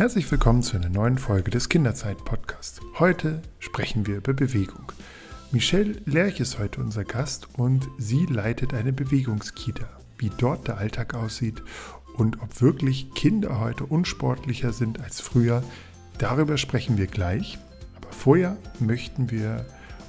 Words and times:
Herzlich 0.00 0.30
willkommen 0.30 0.62
zu 0.62 0.78
einer 0.78 0.88
neuen 0.88 1.18
Folge 1.18 1.50
des 1.50 1.68
Kinderzeit-Podcasts. 1.68 2.80
Heute 2.98 3.42
sprechen 3.58 4.06
wir 4.06 4.16
über 4.16 4.32
Bewegung. 4.32 4.92
Michelle 5.52 6.00
Lerch 6.06 6.40
ist 6.40 6.58
heute 6.58 6.80
unser 6.80 7.04
Gast 7.04 7.48
und 7.58 7.86
sie 7.98 8.24
leitet 8.24 8.72
eine 8.72 8.94
Bewegungskita. 8.94 9.86
Wie 10.16 10.30
dort 10.38 10.68
der 10.68 10.78
Alltag 10.78 11.12
aussieht 11.12 11.62
und 12.16 12.40
ob 12.40 12.62
wirklich 12.62 13.12
Kinder 13.12 13.60
heute 13.60 13.84
unsportlicher 13.84 14.72
sind 14.72 15.02
als 15.02 15.20
früher, 15.20 15.62
darüber 16.16 16.56
sprechen 16.56 16.96
wir 16.96 17.06
gleich. 17.06 17.58
Aber 17.94 18.10
vorher 18.10 18.56
möchten 18.78 19.30
wir 19.30 19.66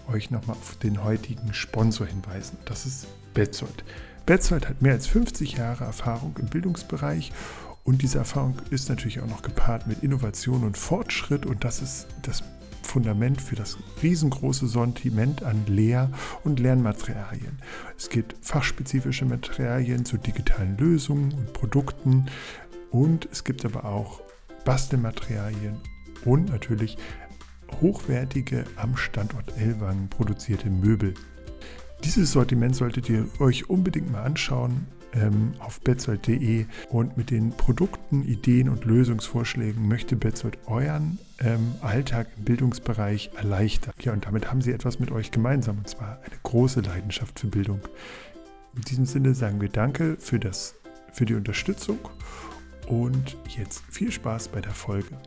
euch 0.10 0.32
nochmal 0.32 0.56
auf 0.56 0.78
den 0.78 1.04
heutigen 1.04 1.54
Sponsor 1.54 2.08
hinweisen. 2.08 2.58
Das 2.64 2.86
ist 2.86 3.08
Betzold. 3.34 3.84
Betzold 4.26 4.70
hat 4.70 4.82
mehr 4.82 4.94
als 4.94 5.08
50 5.08 5.58
Jahre 5.58 5.84
Erfahrung 5.84 6.38
im 6.40 6.46
Bildungsbereich 6.46 7.34
und 7.84 8.02
diese 8.02 8.20
Erfahrung 8.20 8.56
ist 8.70 8.90
natürlich 8.90 9.20
auch 9.22 9.28
noch 9.28 9.42
gepaart 9.42 9.88
mit 9.88 10.04
Innovation 10.04 10.64
und 10.64 10.78
Fortschritt 10.78 11.46
und 11.46 11.64
das 11.64 11.82
ist 11.82 12.08
das 12.22 12.44
Fundament 12.84 13.42
für 13.42 13.56
das 13.56 13.78
riesengroße 14.04 14.68
Sortiment 14.68 15.44
an 15.44 15.66
Lehr- 15.68 16.12
und 16.44 16.60
Lernmaterialien. 16.60 17.60
Es 17.98 18.10
gibt 18.10 18.36
fachspezifische 18.42 19.26
Materialien 19.26 20.04
zu 20.06 20.18
digitalen 20.18 20.78
Lösungen 20.78 21.34
und 21.34 21.54
Produkten 21.54 22.26
und 22.90 23.28
es 23.32 23.44
gibt 23.44 23.66
aber 23.66 23.86
auch 23.86 24.22
Bastelmaterialien 24.66 25.78
und 26.26 26.50
natürlich 26.50 26.98
hochwertige 27.82 28.66
am 28.76 28.98
Standort 28.98 29.58
Ellwangen 29.58 30.10
produzierte 30.10 30.70
Möbel. 30.70 31.14
Dieses 32.04 32.32
Sortiment 32.32 32.76
solltet 32.76 33.10
ihr 33.10 33.28
euch 33.40 33.70
unbedingt 33.70 34.12
mal 34.12 34.24
anschauen 34.24 34.88
ähm, 35.14 35.54
auf 35.60 35.82
betzold.de 35.82 36.66
und 36.90 37.18
mit 37.18 37.30
den 37.30 37.52
Produkten, 37.52 38.24
Ideen 38.24 38.70
und 38.70 38.86
Lösungsvorschlägen 38.86 39.88
möchte 39.88 40.16
Betzold 40.16 40.58
euren 40.66 41.20
ähm, 41.40 41.76
Alltag 41.82 42.28
im 42.38 42.46
Bildungsbereich 42.46 43.32
erleichtern. 43.36 43.94
Ja, 44.02 44.14
und 44.14 44.26
damit 44.26 44.50
haben 44.50 44.62
sie 44.62 44.72
etwas 44.72 45.00
mit 45.00 45.12
euch 45.12 45.32
gemeinsam 45.32 45.78
und 45.80 45.90
zwar 45.90 46.20
eine 46.24 46.38
große 46.44 46.82
Leidenschaft 46.82 47.40
für 47.40 47.48
Bildung. 47.48 47.82
In 48.76 48.82
diesem 48.84 49.06
Sinne 49.06 49.34
sagen 49.34 49.60
wir 49.60 49.70
Danke 49.70 50.18
für, 50.18 50.40
das, 50.40 50.76
für 51.12 51.26
die 51.26 51.36
Unterstützung 51.36 52.00
und 52.88 53.38
jetzt 53.48 53.84
viel 53.90 54.12
Spaß 54.12 54.50
bei 54.50 54.62
der 54.62 54.72
Folge. 54.72 55.18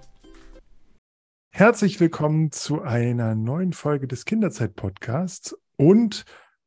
Herzlich 1.51 2.01
willkommen 2.01 2.51
zu 2.51 2.83
einer 2.83 3.35
neuen 3.35 3.73
Folge 3.73 4.09
des 4.09 4.25
Kinderzeit-Podcasts 4.25 5.57
und 5.77 6.25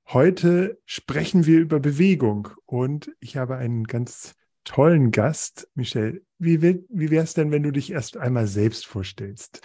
Heute 0.10 0.82
sprechen 0.86 1.46
wir 1.46 1.60
über 1.60 1.82
Bewegung 1.82 2.48
und 2.66 3.12
ich 3.20 3.36
habe 3.36 3.58
einen 3.58 3.84
ganz 3.84 4.36
tollen 4.64 5.12
Gast. 5.12 5.68
Michelle, 5.76 6.22
wie, 6.40 6.62
wie 6.62 7.12
wäre 7.12 7.26
es 7.26 7.34
denn, 7.34 7.52
wenn 7.52 7.64
du 7.64 7.72
dich 7.72 7.92
erst 7.92 8.16
einmal 8.16 8.48
selbst 8.48 8.86
vorstellst? 8.86 9.60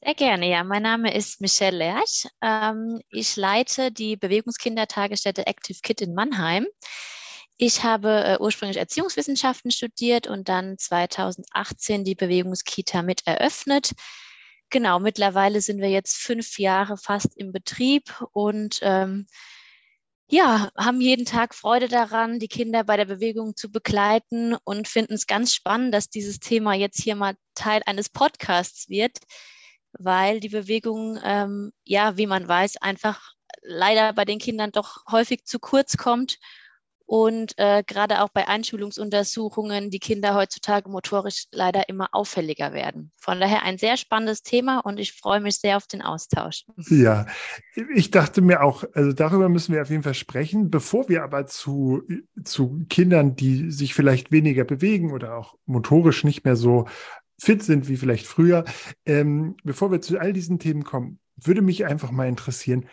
Sehr 0.00 0.14
gerne, 0.14 0.48
ja. 0.48 0.62
Mein 0.62 0.84
Name 0.84 1.12
ist 1.12 1.40
Michelle 1.40 1.76
Lerch. 1.76 2.28
Ähm, 2.40 3.00
ich 3.08 3.34
leite 3.34 3.90
die 3.90 4.16
Bewegungskindertagesstätte 4.16 5.48
Active 5.48 5.80
Kid 5.82 6.02
in 6.02 6.14
Mannheim. 6.14 6.68
Ich 7.56 7.82
habe 7.82 8.10
äh, 8.24 8.38
ursprünglich 8.38 8.78
Erziehungswissenschaften 8.78 9.72
studiert 9.72 10.28
und 10.28 10.48
dann 10.48 10.78
2018 10.78 12.04
die 12.04 12.14
Bewegungskita 12.14 13.02
mit 13.02 13.26
eröffnet. 13.26 13.90
Genau, 14.70 15.00
mittlerweile 15.00 15.60
sind 15.60 15.80
wir 15.80 15.90
jetzt 15.90 16.16
fünf 16.16 16.60
Jahre 16.60 16.96
fast 16.96 17.36
im 17.36 17.50
Betrieb 17.50 18.24
und 18.30 18.78
ähm, 18.82 19.26
ja, 20.30 20.70
haben 20.76 21.00
jeden 21.00 21.26
Tag 21.26 21.54
Freude 21.54 21.88
daran, 21.88 22.38
die 22.38 22.48
Kinder 22.48 22.84
bei 22.84 22.96
der 22.96 23.04
Bewegung 23.04 23.56
zu 23.56 23.70
begleiten 23.70 24.54
und 24.64 24.86
finden 24.86 25.14
es 25.14 25.26
ganz 25.26 25.52
spannend, 25.52 25.92
dass 25.92 26.08
dieses 26.08 26.38
Thema 26.38 26.74
jetzt 26.74 27.02
hier 27.02 27.16
mal 27.16 27.34
Teil 27.54 27.82
eines 27.86 28.08
Podcasts 28.08 28.88
wird, 28.88 29.18
weil 29.92 30.38
die 30.40 30.48
Bewegung, 30.48 31.18
ähm, 31.24 31.72
ja, 31.84 32.16
wie 32.16 32.26
man 32.26 32.46
weiß, 32.46 32.76
einfach 32.78 33.32
leider 33.62 34.12
bei 34.12 34.24
den 34.24 34.38
Kindern 34.38 34.70
doch 34.70 35.04
häufig 35.10 35.44
zu 35.44 35.58
kurz 35.58 35.96
kommt 35.96 36.38
und 37.10 37.54
äh, 37.56 37.82
gerade 37.84 38.22
auch 38.22 38.28
bei 38.28 38.46
Einschulungsuntersuchungen 38.46 39.90
die 39.90 39.98
Kinder 39.98 40.36
heutzutage 40.36 40.88
motorisch 40.88 41.46
leider 41.50 41.88
immer 41.88 42.10
auffälliger 42.12 42.72
werden. 42.72 43.10
Von 43.16 43.40
daher 43.40 43.64
ein 43.64 43.78
sehr 43.78 43.96
spannendes 43.96 44.44
Thema 44.44 44.78
und 44.78 45.00
ich 45.00 45.14
freue 45.14 45.40
mich 45.40 45.56
sehr 45.56 45.76
auf 45.76 45.88
den 45.88 46.02
Austausch. 46.02 46.66
Ja, 46.88 47.26
ich 47.94 48.12
dachte 48.12 48.42
mir 48.42 48.62
auch, 48.62 48.84
also 48.94 49.12
darüber 49.12 49.48
müssen 49.48 49.74
wir 49.74 49.82
auf 49.82 49.90
jeden 49.90 50.04
Fall 50.04 50.14
sprechen. 50.14 50.70
Bevor 50.70 51.08
wir 51.08 51.24
aber 51.24 51.46
zu, 51.46 52.02
zu 52.44 52.84
Kindern, 52.88 53.34
die 53.34 53.72
sich 53.72 53.94
vielleicht 53.94 54.30
weniger 54.30 54.62
bewegen 54.62 55.12
oder 55.12 55.36
auch 55.36 55.56
motorisch 55.66 56.22
nicht 56.22 56.44
mehr 56.44 56.56
so 56.56 56.86
fit 57.40 57.64
sind 57.64 57.88
wie 57.88 57.96
vielleicht 57.96 58.26
früher, 58.26 58.64
ähm, 59.04 59.56
bevor 59.64 59.90
wir 59.90 60.00
zu 60.00 60.18
all 60.18 60.32
diesen 60.32 60.60
Themen 60.60 60.84
kommen, 60.84 61.18
würde 61.36 61.62
mich 61.62 61.86
einfach 61.86 62.12
mal 62.12 62.28
interessieren, 62.28 62.86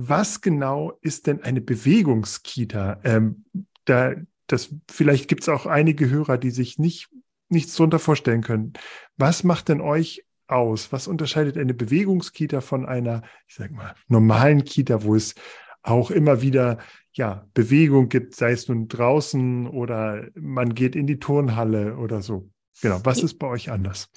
was 0.00 0.40
genau 0.40 0.96
ist 1.00 1.26
denn 1.26 1.42
eine 1.42 1.60
Bewegungskita? 1.60 3.00
Ähm, 3.02 3.44
da, 3.84 4.14
das, 4.46 4.72
vielleicht 4.88 5.26
gibt 5.26 5.42
es 5.42 5.48
auch 5.48 5.66
einige 5.66 6.08
Hörer, 6.08 6.38
die 6.38 6.52
sich 6.52 6.78
nicht, 6.78 7.08
nichts 7.48 7.74
darunter 7.74 7.98
vorstellen 7.98 8.42
können. 8.42 8.74
Was 9.16 9.42
macht 9.42 9.68
denn 9.68 9.80
euch 9.80 10.24
aus? 10.46 10.92
Was 10.92 11.08
unterscheidet 11.08 11.58
eine 11.58 11.74
Bewegungskita 11.74 12.60
von 12.60 12.86
einer, 12.86 13.22
ich 13.48 13.56
sag 13.56 13.72
mal, 13.72 13.92
normalen 14.06 14.62
Kita, 14.64 15.02
wo 15.02 15.16
es 15.16 15.34
auch 15.82 16.12
immer 16.12 16.42
wieder 16.42 16.78
ja, 17.12 17.48
Bewegung 17.52 18.08
gibt, 18.08 18.36
sei 18.36 18.52
es 18.52 18.68
nun 18.68 18.86
draußen 18.86 19.66
oder 19.66 20.28
man 20.36 20.74
geht 20.76 20.94
in 20.94 21.08
die 21.08 21.18
Turnhalle 21.18 21.96
oder 21.96 22.22
so. 22.22 22.48
Genau, 22.82 23.00
was 23.02 23.24
ist 23.24 23.40
bei 23.40 23.48
euch 23.48 23.72
anders? 23.72 24.08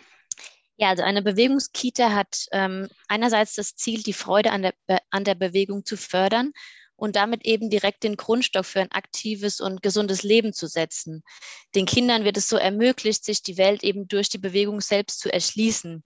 Ja, 0.81 0.90
also 0.90 1.03
eine 1.03 1.22
Bewegungskita 1.22 2.12
hat 2.12 2.47
ähm, 2.52 2.88
einerseits 3.08 3.53
das 3.53 3.75
Ziel, 3.75 4.02
die 4.02 4.14
Freude 4.14 4.52
an 4.52 4.64
der, 4.64 4.74
an 5.12 5.24
der 5.24 5.36
Bewegung 5.36 5.86
zu 5.86 5.96
fördern 5.96 6.53
und 6.96 7.16
damit 7.16 7.46
eben 7.46 7.69
direkt 7.69 8.02
den 8.02 8.18
Grundstock 8.18 8.66
für 8.66 8.81
ein 8.81 8.91
aktives 8.91 9.62
und 9.62 9.84
gesundes 9.84 10.24
Leben 10.24 10.53
zu 10.53 10.66
setzen. 10.66 11.22
Den 11.75 11.86
Kindern 11.86 12.24
wird 12.24 12.36
es 12.36 12.50
so 12.50 12.58
ermöglicht, 12.58 13.24
sich 13.25 13.44
die 13.44 13.59
Welt 13.59 13.84
eben 13.84 14.08
durch 14.08 14.30
die 14.30 14.40
Bewegung 14.40 14.81
selbst 14.81 15.20
zu 15.20 15.31
erschließen. 15.31 16.03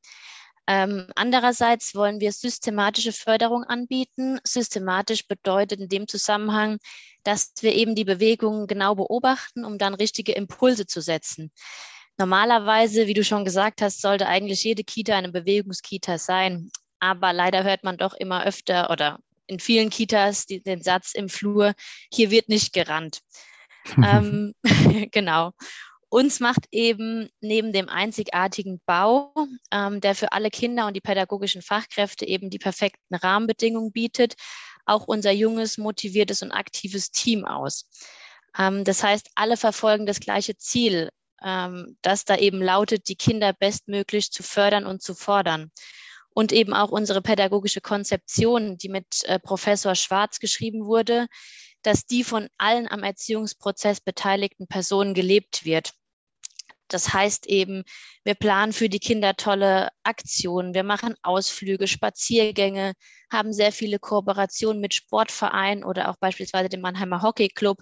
Ähm, 0.67 1.07
andererseits 1.15 1.95
wollen 1.95 2.19
wir 2.19 2.33
systematische 2.33 3.13
Förderung 3.13 3.63
anbieten. 3.63 4.41
Systematisch 4.43 5.25
bedeutet 5.25 5.79
in 5.79 5.87
dem 5.87 6.05
Zusammenhang, 6.09 6.79
dass 7.23 7.53
wir 7.61 7.73
eben 7.75 7.95
die 7.95 8.03
Bewegung 8.03 8.67
genau 8.67 8.95
beobachten, 8.95 9.63
um 9.63 9.77
dann 9.77 9.93
richtige 9.93 10.33
Impulse 10.33 10.85
zu 10.85 10.99
setzen. 10.99 11.53
Normalerweise, 12.17 13.07
wie 13.07 13.13
du 13.13 13.23
schon 13.23 13.43
gesagt 13.43 13.81
hast, 13.81 14.01
sollte 14.01 14.27
eigentlich 14.27 14.63
jede 14.63 14.83
Kita 14.83 15.15
eine 15.15 15.31
Bewegungskita 15.31 16.17
sein. 16.17 16.71
Aber 16.99 17.33
leider 17.33 17.63
hört 17.63 17.83
man 17.83 17.97
doch 17.97 18.13
immer 18.13 18.45
öfter 18.45 18.89
oder 18.89 19.19
in 19.47 19.59
vielen 19.59 19.89
Kitas 19.89 20.45
die, 20.45 20.61
den 20.61 20.81
Satz 20.81 21.13
im 21.13 21.29
Flur, 21.29 21.73
hier 22.11 22.31
wird 22.31 22.49
nicht 22.49 22.73
gerannt. 22.73 23.19
ähm, 23.97 24.53
genau. 25.11 25.51
Uns 26.09 26.39
macht 26.39 26.67
eben 26.71 27.29
neben 27.41 27.73
dem 27.73 27.89
einzigartigen 27.89 28.79
Bau, 28.85 29.33
ähm, 29.71 29.99
der 29.99 30.15
für 30.15 30.31
alle 30.31 30.49
Kinder 30.49 30.87
und 30.87 30.93
die 30.93 31.01
pädagogischen 31.01 31.61
Fachkräfte 31.61 32.25
eben 32.25 32.49
die 32.49 32.59
perfekten 32.59 33.15
Rahmenbedingungen 33.15 33.91
bietet, 33.91 34.35
auch 34.85 35.07
unser 35.07 35.31
junges, 35.31 35.77
motiviertes 35.77 36.41
und 36.41 36.51
aktives 36.51 37.11
Team 37.11 37.43
aus. 37.43 37.89
Ähm, 38.57 38.83
das 38.85 39.03
heißt, 39.03 39.31
alle 39.35 39.57
verfolgen 39.57 40.05
das 40.05 40.19
gleiche 40.19 40.55
Ziel, 40.55 41.09
ähm, 41.45 41.97
das 42.01 42.25
da 42.25 42.35
eben 42.37 42.61
lautet, 42.61 43.07
die 43.07 43.15
Kinder 43.15 43.53
bestmöglich 43.53 44.31
zu 44.31 44.43
fördern 44.43 44.85
und 44.85 45.01
zu 45.01 45.13
fordern. 45.13 45.71
Und 46.33 46.51
eben 46.51 46.73
auch 46.73 46.91
unsere 46.91 47.21
pädagogische 47.21 47.79
Konzeption, 47.79 48.77
die 48.77 48.89
mit 48.89 49.23
äh, 49.23 49.39
Professor 49.39 49.95
Schwarz 49.95 50.39
geschrieben 50.39 50.85
wurde, 50.85 51.27
dass 51.81 52.05
die 52.05 52.23
von 52.25 52.49
allen 52.57 52.89
am 52.89 53.03
Erziehungsprozess 53.03 54.01
beteiligten 54.01 54.67
Personen 54.67 55.13
gelebt 55.13 55.63
wird. 55.63 55.93
Das 56.87 57.13
heißt 57.13 57.47
eben, 57.47 57.83
wir 58.23 58.35
planen 58.35 58.73
für 58.73 58.89
die 58.89 58.99
Kinder 58.99 59.35
tolle 59.35 59.89
Aktionen, 60.03 60.73
wir 60.73 60.83
machen 60.83 61.15
Ausflüge, 61.23 61.87
Spaziergänge, 61.87 62.93
haben 63.31 63.53
sehr 63.53 63.71
viele 63.71 63.97
Kooperationen 63.97 64.81
mit 64.81 64.93
Sportvereinen 64.93 65.83
oder 65.83 66.09
auch 66.09 66.17
beispielsweise 66.17 66.69
dem 66.69 66.81
Mannheimer 66.81 67.21
Hockey 67.21 67.49
Club, 67.49 67.81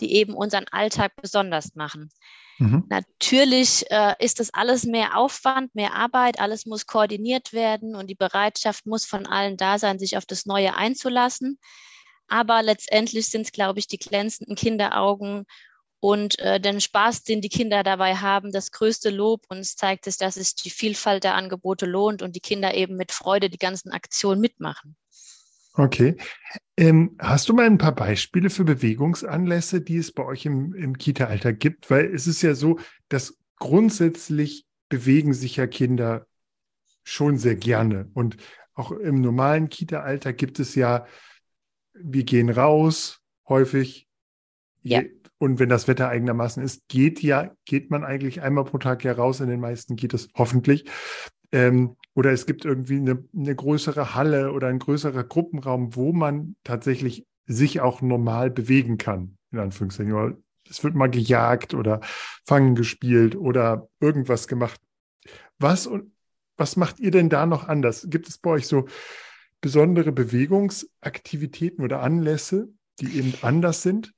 die 0.00 0.14
eben 0.14 0.34
unseren 0.34 0.66
Alltag 0.68 1.12
besonders 1.20 1.74
machen. 1.74 2.10
Mhm. 2.62 2.84
Natürlich 2.88 3.90
äh, 3.90 4.14
ist 4.20 4.38
das 4.38 4.54
alles 4.54 4.84
mehr 4.84 5.16
Aufwand, 5.16 5.74
mehr 5.74 5.94
Arbeit, 5.94 6.38
alles 6.38 6.64
muss 6.64 6.86
koordiniert 6.86 7.52
werden 7.52 7.96
und 7.96 8.06
die 8.06 8.14
Bereitschaft 8.14 8.86
muss 8.86 9.04
von 9.04 9.26
allen 9.26 9.56
da 9.56 9.78
sein, 9.78 9.98
sich 9.98 10.16
auf 10.16 10.26
das 10.26 10.46
Neue 10.46 10.76
einzulassen. 10.76 11.58
Aber 12.28 12.62
letztendlich 12.62 13.28
sind 13.28 13.42
es, 13.42 13.52
glaube 13.52 13.80
ich, 13.80 13.88
die 13.88 13.98
glänzenden 13.98 14.54
Kinderaugen 14.54 15.44
und 15.98 16.38
äh, 16.38 16.60
den 16.60 16.80
Spaß, 16.80 17.24
den 17.24 17.40
die 17.40 17.48
Kinder 17.48 17.82
dabei 17.82 18.14
haben, 18.14 18.52
das 18.52 18.70
größte 18.70 19.10
Lob. 19.10 19.42
Und 19.48 19.58
es 19.58 19.74
zeigt 19.74 20.04
sich, 20.04 20.16
dass 20.16 20.36
es 20.36 20.54
die 20.54 20.70
Vielfalt 20.70 21.24
der 21.24 21.34
Angebote 21.34 21.86
lohnt 21.86 22.22
und 22.22 22.36
die 22.36 22.40
Kinder 22.40 22.74
eben 22.74 22.96
mit 22.96 23.10
Freude 23.10 23.50
die 23.50 23.58
ganzen 23.58 23.90
Aktionen 23.90 24.40
mitmachen. 24.40 24.96
Okay. 25.74 26.16
Ähm, 26.76 27.16
hast 27.18 27.48
du 27.48 27.54
mal 27.54 27.66
ein 27.66 27.78
paar 27.78 27.94
Beispiele 27.94 28.50
für 28.50 28.64
Bewegungsanlässe, 28.64 29.80
die 29.80 29.96
es 29.96 30.12
bei 30.12 30.24
euch 30.24 30.44
im, 30.44 30.74
im 30.74 30.98
Kita-Alter 30.98 31.52
gibt? 31.52 31.90
Weil 31.90 32.14
es 32.14 32.26
ist 32.26 32.42
ja 32.42 32.54
so, 32.54 32.78
dass 33.08 33.38
grundsätzlich 33.56 34.66
bewegen 34.88 35.32
sich 35.32 35.56
ja 35.56 35.66
Kinder 35.66 36.26
schon 37.04 37.38
sehr 37.38 37.56
gerne. 37.56 38.10
Und 38.14 38.36
auch 38.74 38.92
im 38.92 39.20
normalen 39.20 39.68
Kita-Alter 39.68 40.32
gibt 40.32 40.60
es 40.60 40.74
ja, 40.74 41.06
wir 41.94 42.24
gehen 42.24 42.50
raus, 42.50 43.20
häufig. 43.48 44.08
Ja. 44.82 45.02
Und 45.38 45.58
wenn 45.58 45.68
das 45.68 45.88
Wetter 45.88 46.08
eigenermaßen 46.08 46.62
ist, 46.62 46.86
geht 46.88 47.22
ja, 47.22 47.54
geht 47.64 47.90
man 47.90 48.04
eigentlich 48.04 48.42
einmal 48.42 48.64
pro 48.64 48.78
Tag 48.78 49.04
ja 49.04 49.12
raus 49.12 49.40
in 49.40 49.48
den 49.48 49.60
meisten 49.60 49.96
Kitas, 49.96 50.28
hoffentlich. 50.34 50.84
Ähm, 51.52 51.96
oder 52.14 52.32
es 52.32 52.46
gibt 52.46 52.64
irgendwie 52.64 52.96
eine, 52.96 53.24
eine 53.36 53.54
größere 53.54 54.14
Halle 54.14 54.52
oder 54.52 54.68
ein 54.68 54.78
größerer 54.78 55.24
Gruppenraum, 55.24 55.96
wo 55.96 56.12
man 56.12 56.56
tatsächlich 56.64 57.26
sich 57.46 57.80
auch 57.80 58.02
normal 58.02 58.50
bewegen 58.50 58.98
kann, 58.98 59.38
in 59.50 59.58
Anführungszeichen. 59.58 60.36
Es 60.68 60.84
wird 60.84 60.94
mal 60.94 61.10
gejagt 61.10 61.74
oder 61.74 62.00
Fangen 62.44 62.74
gespielt 62.74 63.36
oder 63.36 63.88
irgendwas 64.00 64.48
gemacht. 64.48 64.80
Was 65.58 65.88
was 66.56 66.76
macht 66.76 67.00
ihr 67.00 67.10
denn 67.10 67.28
da 67.28 67.46
noch 67.46 67.66
anders? 67.66 68.06
Gibt 68.08 68.28
es 68.28 68.38
bei 68.38 68.50
euch 68.50 68.66
so 68.66 68.86
besondere 69.60 70.12
Bewegungsaktivitäten 70.12 71.84
oder 71.84 72.02
Anlässe, 72.02 72.68
die 73.00 73.18
eben 73.18 73.34
anders 73.42 73.82
sind? 73.82 74.12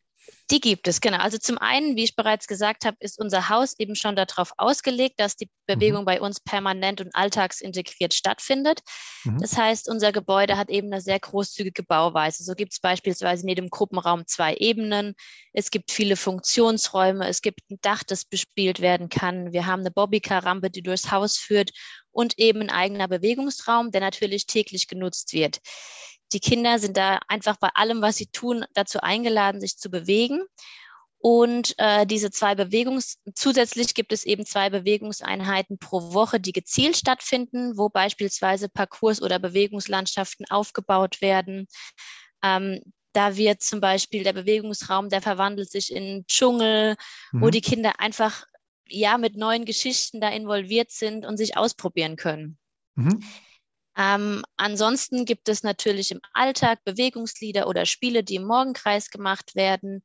Die 0.50 0.60
gibt 0.60 0.88
es, 0.88 1.00
genau. 1.00 1.18
Also 1.18 1.38
zum 1.38 1.56
einen, 1.56 1.96
wie 1.96 2.04
ich 2.04 2.16
bereits 2.16 2.46
gesagt 2.46 2.84
habe, 2.84 2.98
ist 3.00 3.18
unser 3.18 3.48
Haus 3.48 3.78
eben 3.78 3.96
schon 3.96 4.14
darauf 4.14 4.52
ausgelegt, 4.58 5.18
dass 5.18 5.36
die 5.36 5.48
Bewegung 5.66 6.02
mhm. 6.02 6.06
bei 6.06 6.20
uns 6.20 6.38
permanent 6.38 7.00
und 7.00 7.14
alltagsintegriert 7.14 8.12
stattfindet. 8.12 8.80
Mhm. 9.24 9.38
Das 9.38 9.56
heißt, 9.56 9.88
unser 9.88 10.12
Gebäude 10.12 10.58
hat 10.58 10.68
eben 10.68 10.92
eine 10.92 11.00
sehr 11.00 11.18
großzügige 11.18 11.82
Bauweise. 11.82 12.44
So 12.44 12.54
gibt 12.54 12.74
es 12.74 12.80
beispielsweise 12.80 13.42
in 13.42 13.48
jedem 13.48 13.70
Gruppenraum 13.70 14.26
zwei 14.26 14.54
Ebenen. 14.56 15.14
Es 15.54 15.70
gibt 15.70 15.90
viele 15.90 16.16
Funktionsräume. 16.16 17.26
Es 17.26 17.40
gibt 17.40 17.60
ein 17.70 17.78
Dach, 17.80 18.02
das 18.02 18.26
bespielt 18.26 18.80
werden 18.80 19.08
kann. 19.08 19.54
Wir 19.54 19.64
haben 19.64 19.80
eine 19.80 19.90
Bobbycar-Rampe, 19.92 20.68
die 20.68 20.82
durchs 20.82 21.10
Haus 21.10 21.38
führt 21.38 21.70
und 22.10 22.38
eben 22.38 22.60
ein 22.60 22.70
eigener 22.70 23.08
Bewegungsraum, 23.08 23.92
der 23.92 24.02
natürlich 24.02 24.46
täglich 24.46 24.88
genutzt 24.88 25.32
wird 25.32 25.60
die 26.34 26.40
Kinder 26.40 26.78
sind 26.78 26.96
da 26.96 27.20
einfach 27.28 27.56
bei 27.56 27.68
allem, 27.74 28.02
was 28.02 28.16
sie 28.16 28.26
tun, 28.26 28.64
dazu 28.74 29.00
eingeladen, 29.00 29.60
sich 29.60 29.78
zu 29.78 29.90
bewegen. 29.90 30.42
Und 31.18 31.74
äh, 31.78 32.04
diese 32.06 32.30
zwei 32.30 32.54
Bewegungs, 32.54 33.18
zusätzlich 33.34 33.94
gibt 33.94 34.12
es 34.12 34.24
eben 34.24 34.44
zwei 34.44 34.68
Bewegungseinheiten 34.68 35.78
pro 35.78 36.12
Woche, 36.12 36.38
die 36.38 36.52
gezielt 36.52 36.98
stattfinden, 36.98 37.78
wo 37.78 37.88
beispielsweise 37.88 38.68
Parcours 38.68 39.22
oder 39.22 39.38
Bewegungslandschaften 39.38 40.44
aufgebaut 40.50 41.22
werden. 41.22 41.66
Ähm, 42.42 42.82
da 43.14 43.36
wird 43.36 43.62
zum 43.62 43.80
Beispiel 43.80 44.22
der 44.22 44.34
Bewegungsraum, 44.34 45.08
der 45.08 45.22
verwandelt 45.22 45.70
sich 45.70 45.94
in 45.94 46.26
Dschungel, 46.26 46.96
mhm. 47.32 47.40
wo 47.40 47.48
die 47.48 47.62
Kinder 47.62 48.00
einfach 48.00 48.44
ja 48.86 49.16
mit 49.16 49.36
neuen 49.36 49.64
Geschichten 49.64 50.20
da 50.20 50.28
involviert 50.28 50.90
sind 50.90 51.24
und 51.24 51.38
sich 51.38 51.56
ausprobieren 51.56 52.16
können. 52.16 52.58
Mhm. 52.96 53.24
Ähm, 53.96 54.42
ansonsten 54.56 55.24
gibt 55.24 55.48
es 55.48 55.62
natürlich 55.62 56.10
im 56.10 56.20
Alltag 56.32 56.82
Bewegungslieder 56.84 57.68
oder 57.68 57.86
Spiele, 57.86 58.24
die 58.24 58.36
im 58.36 58.44
Morgenkreis 58.44 59.10
gemacht 59.10 59.54
werden. 59.54 60.02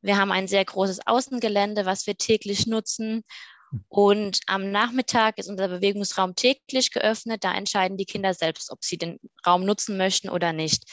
Wir 0.00 0.16
haben 0.16 0.32
ein 0.32 0.48
sehr 0.48 0.64
großes 0.64 1.06
Außengelände, 1.06 1.84
was 1.84 2.06
wir 2.06 2.16
täglich 2.16 2.66
nutzen. 2.66 3.24
Und 3.88 4.40
am 4.46 4.70
Nachmittag 4.70 5.38
ist 5.38 5.48
unser 5.48 5.68
Bewegungsraum 5.68 6.34
täglich 6.34 6.90
geöffnet. 6.90 7.42
Da 7.42 7.54
entscheiden 7.54 7.96
die 7.96 8.04
Kinder 8.04 8.34
selbst, 8.34 8.70
ob 8.70 8.84
sie 8.84 8.98
den 8.98 9.18
Raum 9.46 9.64
nutzen 9.64 9.96
möchten 9.96 10.28
oder 10.28 10.52
nicht. 10.52 10.84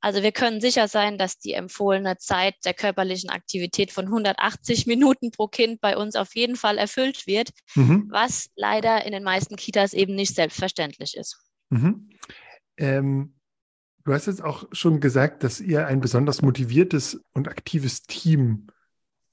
Also 0.00 0.22
wir 0.22 0.32
können 0.32 0.60
sicher 0.60 0.86
sein, 0.86 1.16
dass 1.16 1.38
die 1.38 1.54
empfohlene 1.54 2.18
Zeit 2.18 2.56
der 2.66 2.74
körperlichen 2.74 3.30
Aktivität 3.30 3.90
von 3.90 4.04
180 4.04 4.86
Minuten 4.86 5.30
pro 5.30 5.48
Kind 5.48 5.80
bei 5.80 5.96
uns 5.96 6.14
auf 6.14 6.34
jeden 6.36 6.56
Fall 6.56 6.76
erfüllt 6.76 7.26
wird, 7.26 7.48
mhm. 7.74 8.08
was 8.10 8.50
leider 8.54 9.06
in 9.06 9.12
den 9.12 9.22
meisten 9.22 9.56
Kitas 9.56 9.94
eben 9.94 10.14
nicht 10.14 10.34
selbstverständlich 10.34 11.16
ist. 11.16 11.38
Mhm. 11.74 12.08
Ähm, 12.76 13.34
du 14.04 14.12
hast 14.12 14.26
jetzt 14.26 14.42
auch 14.42 14.66
schon 14.72 15.00
gesagt, 15.00 15.42
dass 15.42 15.60
ihr 15.60 15.86
ein 15.86 16.00
besonders 16.00 16.42
motiviertes 16.42 17.20
und 17.32 17.48
aktives 17.48 18.02
Team 18.02 18.68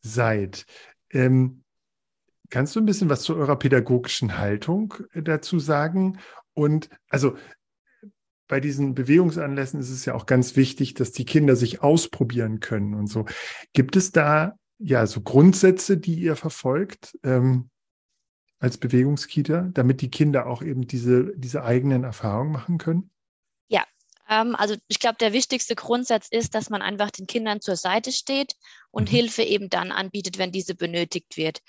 seid. 0.01 0.65
Ähm, 1.11 1.63
kannst 2.49 2.75
du 2.75 2.79
ein 2.79 2.85
bisschen 2.85 3.09
was 3.09 3.21
zu 3.21 3.35
eurer 3.35 3.57
pädagogischen 3.57 4.37
Haltung 4.37 4.95
äh, 5.13 5.21
dazu 5.21 5.59
sagen? 5.59 6.19
Und 6.53 6.89
also 7.09 7.37
bei 8.47 8.59
diesen 8.59 8.95
Bewegungsanlässen 8.95 9.79
ist 9.79 9.91
es 9.91 10.03
ja 10.05 10.13
auch 10.13 10.25
ganz 10.25 10.55
wichtig, 10.55 10.93
dass 10.93 11.11
die 11.11 11.25
Kinder 11.25 11.55
sich 11.55 11.81
ausprobieren 11.81 12.59
können 12.59 12.95
und 12.95 13.07
so. 13.07 13.25
Gibt 13.71 13.95
es 13.95 14.11
da 14.11 14.55
ja 14.77 15.05
so 15.05 15.21
Grundsätze, 15.21 15.97
die 15.97 16.15
ihr 16.15 16.35
verfolgt? 16.35 17.17
Ähm, 17.23 17.70
als 18.61 18.77
Bewegungskita, 18.77 19.69
damit 19.73 20.01
die 20.01 20.11
Kinder 20.11 20.45
auch 20.45 20.61
eben 20.61 20.87
diese, 20.87 21.35
diese 21.35 21.63
eigenen 21.63 22.03
Erfahrungen 22.03 22.51
machen 22.51 22.77
können? 22.77 23.09
Ja, 23.67 23.83
ähm, 24.29 24.55
also 24.55 24.75
ich 24.87 24.99
glaube, 24.99 25.17
der 25.19 25.33
wichtigste 25.33 25.75
Grundsatz 25.75 26.27
ist, 26.29 26.53
dass 26.53 26.69
man 26.69 26.83
einfach 26.83 27.09
den 27.09 27.25
Kindern 27.25 27.59
zur 27.59 27.75
Seite 27.75 28.11
steht 28.11 28.53
und 28.91 29.09
mhm. 29.09 29.15
Hilfe 29.15 29.41
eben 29.41 29.69
dann 29.69 29.91
anbietet, 29.91 30.37
wenn 30.37 30.51
diese 30.51 30.75
benötigt 30.75 31.37
wird. 31.37 31.61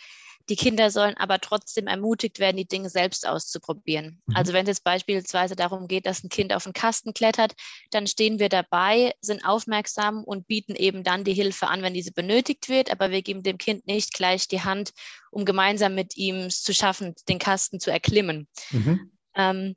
Die 0.49 0.57
Kinder 0.57 0.91
sollen 0.91 1.17
aber 1.17 1.39
trotzdem 1.41 1.87
ermutigt 1.87 2.39
werden, 2.39 2.57
die 2.57 2.67
Dinge 2.67 2.91
selbst 2.91 3.27
auszuprobieren. 3.27 4.21
Mhm. 4.27 4.37
Also 4.37 4.53
wenn 4.53 4.67
es 4.67 4.81
beispielsweise 4.81 5.57
darum 5.57 5.89
geht, 5.89 6.07
dass 6.07 6.25
ein 6.25 6.29
Kind 6.29 6.53
auf 6.53 6.67
einen 6.67 6.73
Kasten 6.73 7.15
klettert, 7.15 7.55
dann 7.91 8.07
stehen 8.07 8.39
wir 8.39 8.49
dabei, 8.49 9.15
sind 9.21 9.45
aufmerksam 9.45 10.25
und 10.25 10.47
bieten 10.47 10.75
eben 10.75 11.05
dann 11.05 11.25
die 11.25 11.35
Hilfe 11.35 11.69
an, 11.69 11.83
wenn 11.83 11.95
diese 11.95 12.13
benötigt 12.13 12.69
wird. 12.69 12.91
Aber 12.91 13.11
wir 13.11 13.23
geben 13.23 13.43
dem 13.43 13.59
Kind 13.59 13.87
nicht 13.87 14.15
gleich 14.15 14.49
die 14.49 14.63
Hand, 14.63 14.93
um 15.31 15.45
gemeinsam 15.45 15.95
mit 15.95 16.17
ihm 16.17 16.37
es 16.47 16.63
zu 16.63 16.75
schaffen, 16.75 17.15
den 17.29 17.39
Kasten 17.39 17.81
zu 17.81 17.91
erklimmen. 17.91 18.49
Mhm. 18.71 19.13
Ähm, 19.35 19.77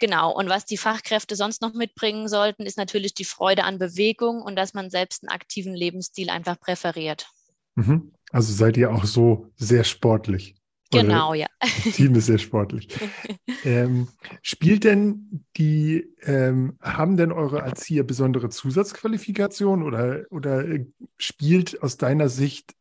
Genau. 0.00 0.34
Und 0.34 0.48
was 0.48 0.64
die 0.64 0.78
Fachkräfte 0.78 1.36
sonst 1.36 1.60
noch 1.60 1.74
mitbringen 1.74 2.26
sollten, 2.26 2.64
ist 2.64 2.78
natürlich 2.78 3.12
die 3.14 3.26
Freude 3.26 3.64
an 3.64 3.78
Bewegung 3.78 4.40
und 4.40 4.56
dass 4.56 4.72
man 4.72 4.88
selbst 4.88 5.22
einen 5.22 5.30
aktiven 5.30 5.74
Lebensstil 5.74 6.30
einfach 6.30 6.58
präferiert. 6.58 7.28
Mhm. 7.74 8.12
Also 8.30 8.52
seid 8.52 8.76
ihr 8.76 8.92
auch 8.92 9.04
so 9.04 9.50
sehr 9.56 9.84
sportlich. 9.84 10.54
Genau, 10.92 11.34
ja. 11.34 11.46
Team 11.92 12.16
ist 12.16 12.26
sehr 12.26 12.38
sportlich. 12.38 12.88
ähm, 13.64 14.08
spielt 14.42 14.82
denn 14.84 15.44
die, 15.56 16.08
ähm, 16.22 16.76
haben 16.80 17.16
denn 17.16 17.30
eure 17.30 17.60
Erzieher 17.60 18.02
besondere 18.02 18.48
Zusatzqualifikationen 18.48 19.86
oder, 19.86 20.24
oder 20.30 20.66
äh, 20.66 20.86
spielt 21.16 21.80
aus 21.82 21.96
deiner 21.96 22.28
Sicht 22.28 22.74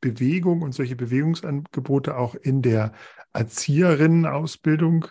Bewegung 0.00 0.62
und 0.62 0.72
solche 0.72 0.94
Bewegungsangebote 0.94 2.16
auch 2.16 2.34
in 2.34 2.62
der 2.62 2.92
Erzieherinnenausbildung 3.32 5.06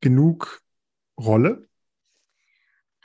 genug 0.00 0.62
Rolle? 1.18 1.68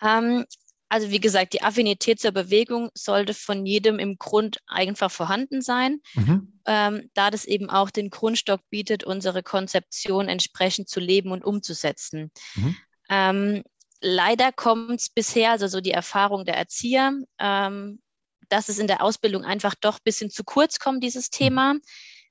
Ähm, 0.02 0.46
also 0.90 1.12
wie 1.12 1.20
gesagt, 1.20 1.54
die 1.54 1.62
Affinität 1.62 2.20
zur 2.20 2.32
Bewegung 2.32 2.90
sollte 2.96 3.36
von 3.36 3.66
jedem 3.66 4.00
im 4.00 4.18
Grund 4.18 4.58
einfach 4.66 5.12
vorhanden 5.12 5.62
sein, 5.62 6.02
mhm. 6.16 6.60
ähm, 6.66 7.10
da 7.14 7.30
das 7.30 7.46
eben 7.46 7.70
auch 7.70 7.92
den 7.92 8.10
Grundstock 8.10 8.62
bietet, 8.72 9.04
unsere 9.04 9.44
Konzeption 9.44 10.28
entsprechend 10.28 10.90
zu 10.90 11.00
leben 11.00 11.32
und 11.32 11.46
umzusetzen. 11.46 12.32
Mhm. 12.56 12.76
Ähm, 13.10 13.64
leider 14.02 14.52
kommt 14.52 15.00
es 15.00 15.10
bisher, 15.10 15.52
also 15.52 15.68
so 15.68 15.80
die 15.80 15.92
Erfahrung 15.92 16.44
der 16.44 16.58
Erzieher, 16.58 17.14
ähm, 17.38 18.02
dass 18.50 18.68
es 18.68 18.80
in 18.80 18.88
der 18.88 19.04
Ausbildung 19.04 19.46
einfach 19.46 19.76
doch 19.76 19.98
ein 19.98 20.04
bisschen 20.04 20.32
zu 20.32 20.44
kurz 20.44 20.80
kommt, 20.80 21.04
dieses 21.04 21.30
Thema. 21.30 21.76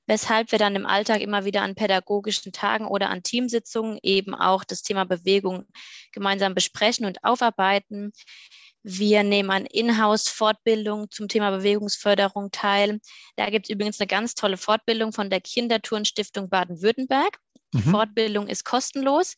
Weshalb 0.09 0.51
wir 0.51 0.57
dann 0.57 0.75
im 0.75 0.87
Alltag 0.87 1.21
immer 1.21 1.45
wieder 1.45 1.61
an 1.61 1.75
pädagogischen 1.75 2.51
Tagen 2.51 2.87
oder 2.87 3.11
an 3.11 3.21
Teamsitzungen 3.21 3.99
eben 4.01 4.33
auch 4.33 4.63
das 4.63 4.81
Thema 4.81 5.03
Bewegung 5.03 5.67
gemeinsam 6.13 6.55
besprechen 6.55 7.05
und 7.05 7.23
aufarbeiten. 7.23 8.11
Wir 8.81 9.21
nehmen 9.21 9.51
an 9.51 9.67
Inhouse-Fortbildungen 9.67 11.11
zum 11.11 11.27
Thema 11.27 11.51
Bewegungsförderung 11.51 12.49
teil. 12.49 12.99
Da 13.35 13.51
gibt 13.51 13.67
es 13.67 13.69
übrigens 13.69 13.99
eine 13.99 14.07
ganz 14.07 14.33
tolle 14.33 14.57
Fortbildung 14.57 15.13
von 15.13 15.29
der 15.29 15.41
Kinderturnstiftung 15.41 16.49
Baden-Württemberg. 16.49 17.37
Die 17.75 17.77
mhm. 17.77 17.91
Fortbildung 17.91 18.47
ist 18.47 18.65
kostenlos 18.65 19.35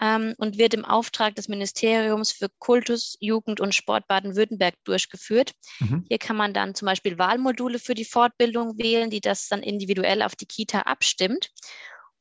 ähm, 0.00 0.34
und 0.38 0.58
wird 0.58 0.74
im 0.74 0.84
Auftrag 0.84 1.34
des 1.34 1.48
Ministeriums 1.48 2.32
für 2.32 2.48
Kultus, 2.58 3.16
Jugend 3.20 3.60
und 3.60 3.74
Sport 3.74 4.06
Baden-Württemberg 4.08 4.74
durchgeführt. 4.84 5.52
Mhm. 5.80 6.04
Hier 6.08 6.18
kann 6.18 6.36
man 6.36 6.54
dann 6.54 6.74
zum 6.74 6.86
Beispiel 6.86 7.18
Wahlmodule 7.18 7.78
für 7.78 7.94
die 7.94 8.04
Fortbildung 8.04 8.78
wählen, 8.78 9.10
die 9.10 9.20
das 9.20 9.48
dann 9.48 9.62
individuell 9.62 10.22
auf 10.22 10.36
die 10.36 10.46
Kita 10.46 10.82
abstimmt. 10.82 11.50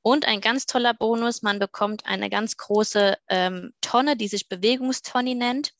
Und 0.01 0.25
ein 0.25 0.41
ganz 0.41 0.65
toller 0.65 0.93
Bonus, 0.93 1.41
man 1.41 1.59
bekommt 1.59 2.05
eine 2.05 2.29
ganz 2.29 2.55
große 2.55 3.17
ähm, 3.29 3.73
Tonne, 3.81 4.15
die 4.15 4.29
sich 4.29 4.47
Bewegungstonne 4.47 5.35
nennt, 5.35 5.73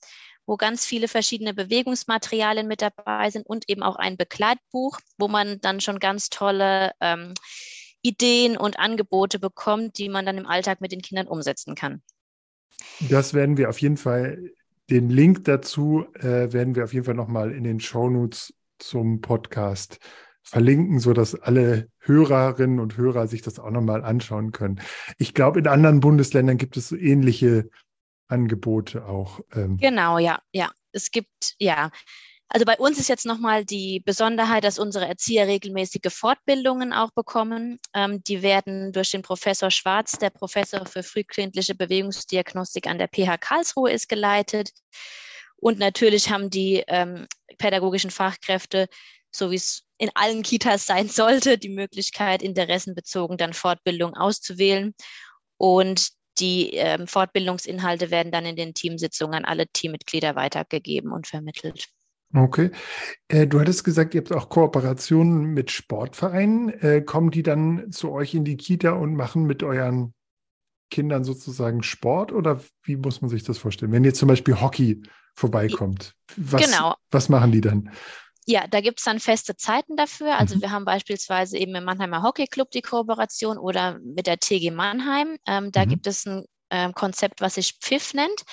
wo 0.46 0.58
ganz 0.58 0.86
viele 0.86 1.08
verschiedene 1.08 1.54
Bewegungsmaterialien 1.54 2.68
mit 2.68 2.82
dabei 2.82 3.30
sind 3.30 3.46
und 3.46 3.70
eben 3.70 3.84
auch 3.84 3.96
ein 3.96 4.18
Begleitbuch, 4.18 5.00
wo 5.18 5.28
man 5.28 5.62
dann 5.62 5.82
schon 5.82 6.00
ganz 6.00 6.30
tolle 6.30 6.92
ähm, 7.00 7.34
Ideen 8.08 8.58
und 8.58 8.80
Angebote 8.80 9.40
bekommt, 9.40 9.98
die 9.98 10.10
man 10.10 10.26
dann 10.26 10.38
im 10.38 10.46
Alltag 10.46 10.82
mit 10.82 10.92
den 10.92 11.02
Kindern 11.02 11.28
umsetzen 11.28 11.76
kann. 11.76 12.02
Das 13.10 13.34
werden 13.34 13.58
wir 13.58 13.70
auf 13.70 13.80
jeden 13.82 13.98
Fall, 13.98 14.52
den 14.90 15.10
Link 15.10 15.44
dazu 15.46 16.06
äh, 16.14 16.54
werden 16.54 16.76
wir 16.76 16.84
auf 16.84 16.94
jeden 16.94 17.06
Fall 17.06 17.16
nochmal 17.16 17.52
in 17.52 17.64
den 17.64 17.80
Shownotes 17.80 18.54
zum 18.80 19.22
Podcast 19.22 20.00
verlinken, 20.44 21.00
sodass 21.00 21.36
alle 21.36 21.90
Hörerinnen 22.00 22.80
und 22.80 22.96
Hörer 22.96 23.28
sich 23.28 23.42
das 23.42 23.60
auch 23.60 23.72
nochmal 23.72 24.04
anschauen 24.06 24.54
können. 24.54 24.80
Ich 25.18 25.34
glaube, 25.34 25.60
in 25.60 25.68
anderen 25.68 26.00
Bundesländern 26.00 26.58
gibt 26.58 26.78
es 26.78 26.88
so 26.88 26.96
ähnliche 26.96 27.70
Angebote 28.28 29.06
auch. 29.06 29.42
Ähm. 29.54 29.78
Genau, 29.78 30.20
ja, 30.20 30.40
ja. 30.54 30.72
Es 30.94 31.12
gibt, 31.12 31.56
ja. 31.60 31.92
Also 32.50 32.66
bei 32.66 32.78
uns 32.78 32.98
ist 32.98 33.10
jetzt 33.10 33.26
nochmal 33.26 33.66
die 33.66 34.00
Besonderheit, 34.00 34.64
dass 34.64 34.80
unsere 34.80 35.06
Erzieher 35.06 35.48
regelmäßige 35.48 36.14
Fortbildungen 36.14 36.94
auch 36.94 37.12
bekommen. 37.12 37.80
Ähm, 37.94 38.24
die 38.24 38.42
werden 38.42 38.94
durch 38.94 39.12
den 39.12 39.22
Professor 39.22 39.70
Schwarz, 39.70 40.14
der 40.14 40.30
Professor 40.30 40.86
für 40.86 41.04
frühkindliche 41.04 41.76
Bewegungsdiagnostik 41.76 42.88
an 42.88 43.00
der 43.00 43.10
PH 43.10 43.38
Karlsruhe 43.38 43.92
ist 43.92 44.08
geleitet. 44.08 44.72
Und 45.58 45.80
natürlich 45.80 46.30
haben 46.30 46.50
die 46.50 46.84
ähm, 46.88 47.28
pädagogischen 47.58 48.12
Fachkräfte, 48.12 48.88
so 49.30 49.52
wie 49.52 49.56
es 49.56 49.84
in 49.98 50.12
allen 50.14 50.44
Kitas 50.44 50.86
sein 50.86 51.10
sollte, 51.10 51.58
die 51.58 51.70
Möglichkeit, 51.70 52.42
interessenbezogen 52.42 53.38
dann 53.38 53.54
Fortbildung 53.54 54.14
auszuwählen. 54.14 54.94
Und 55.58 56.12
die 56.40 56.76
ähm, 56.76 57.08
Fortbildungsinhalte 57.08 58.10
werden 58.10 58.32
dann 58.32 58.46
in 58.46 58.56
den 58.56 58.74
Teamsitzungen 58.74 59.34
an 59.34 59.46
alle 59.46 59.68
Teammitglieder 59.68 60.36
weitergegeben 60.36 61.12
und 61.12 61.28
vermittelt. 61.28 61.90
Okay. 62.34 62.72
Äh, 63.30 63.48
du 63.48 63.60
hattest 63.60 63.84
gesagt, 63.84 64.14
ihr 64.14 64.22
habt 64.22 64.34
auch 64.34 64.50
Kooperationen 64.50 65.54
mit 65.54 65.72
Sportvereinen. 65.72 66.70
Äh, 66.70 67.02
kommen 67.02 67.32
die 67.32 67.44
dann 67.44 67.92
zu 67.92 68.12
euch 68.12 68.34
in 68.34 68.44
die 68.44 68.58
Kita 68.58 68.92
und 68.92 69.16
machen 69.16 69.46
mit 69.46 69.64
euren 69.64 70.14
Kindern 70.90 71.24
sozusagen 71.24 71.84
Sport 71.84 72.32
oder 72.32 72.62
wie 72.84 72.96
muss 72.96 73.22
man 73.22 73.30
sich 73.30 73.44
das 73.44 73.58
vorstellen? 73.58 73.92
Wenn 73.92 74.04
jetzt 74.04 74.20
zum 74.20 74.28
Beispiel 74.28 74.60
Hockey 74.60 75.02
vorbeikommt, 75.36 76.14
was, 76.36 76.62
genau. 76.62 76.96
was 77.12 77.30
machen 77.30 77.52
die 77.52 77.62
dann? 77.62 77.92
Ja, 78.46 78.66
da 78.66 78.80
gibt 78.80 79.00
es 79.00 79.06
dann 79.06 79.20
feste 79.20 79.58
Zeiten 79.58 79.98
dafür. 79.98 80.38
Also 80.38 80.56
mhm. 80.56 80.62
wir 80.62 80.72
haben 80.72 80.86
beispielsweise 80.86 81.58
eben 81.58 81.76
im 81.76 81.84
Mannheimer 81.84 82.24
Hockey 82.24 82.48
Club 82.48 82.72
die 82.72 82.82
Kooperation 82.82 83.58
oder 83.58 84.00
mit 84.00 84.26
der 84.26 84.40
TG 84.40 84.72
Mannheim. 84.72 85.38
Ähm, 85.46 85.72
da 85.74 85.84
mhm. 85.84 85.90
gibt 85.90 86.08
es 86.08 86.26
ein 86.26 86.46
ähm, 86.70 86.94
Konzept, 86.94 87.42
was 87.42 87.56
sich 87.56 87.78
Pfiff 87.82 88.14
nennt. 88.14 88.44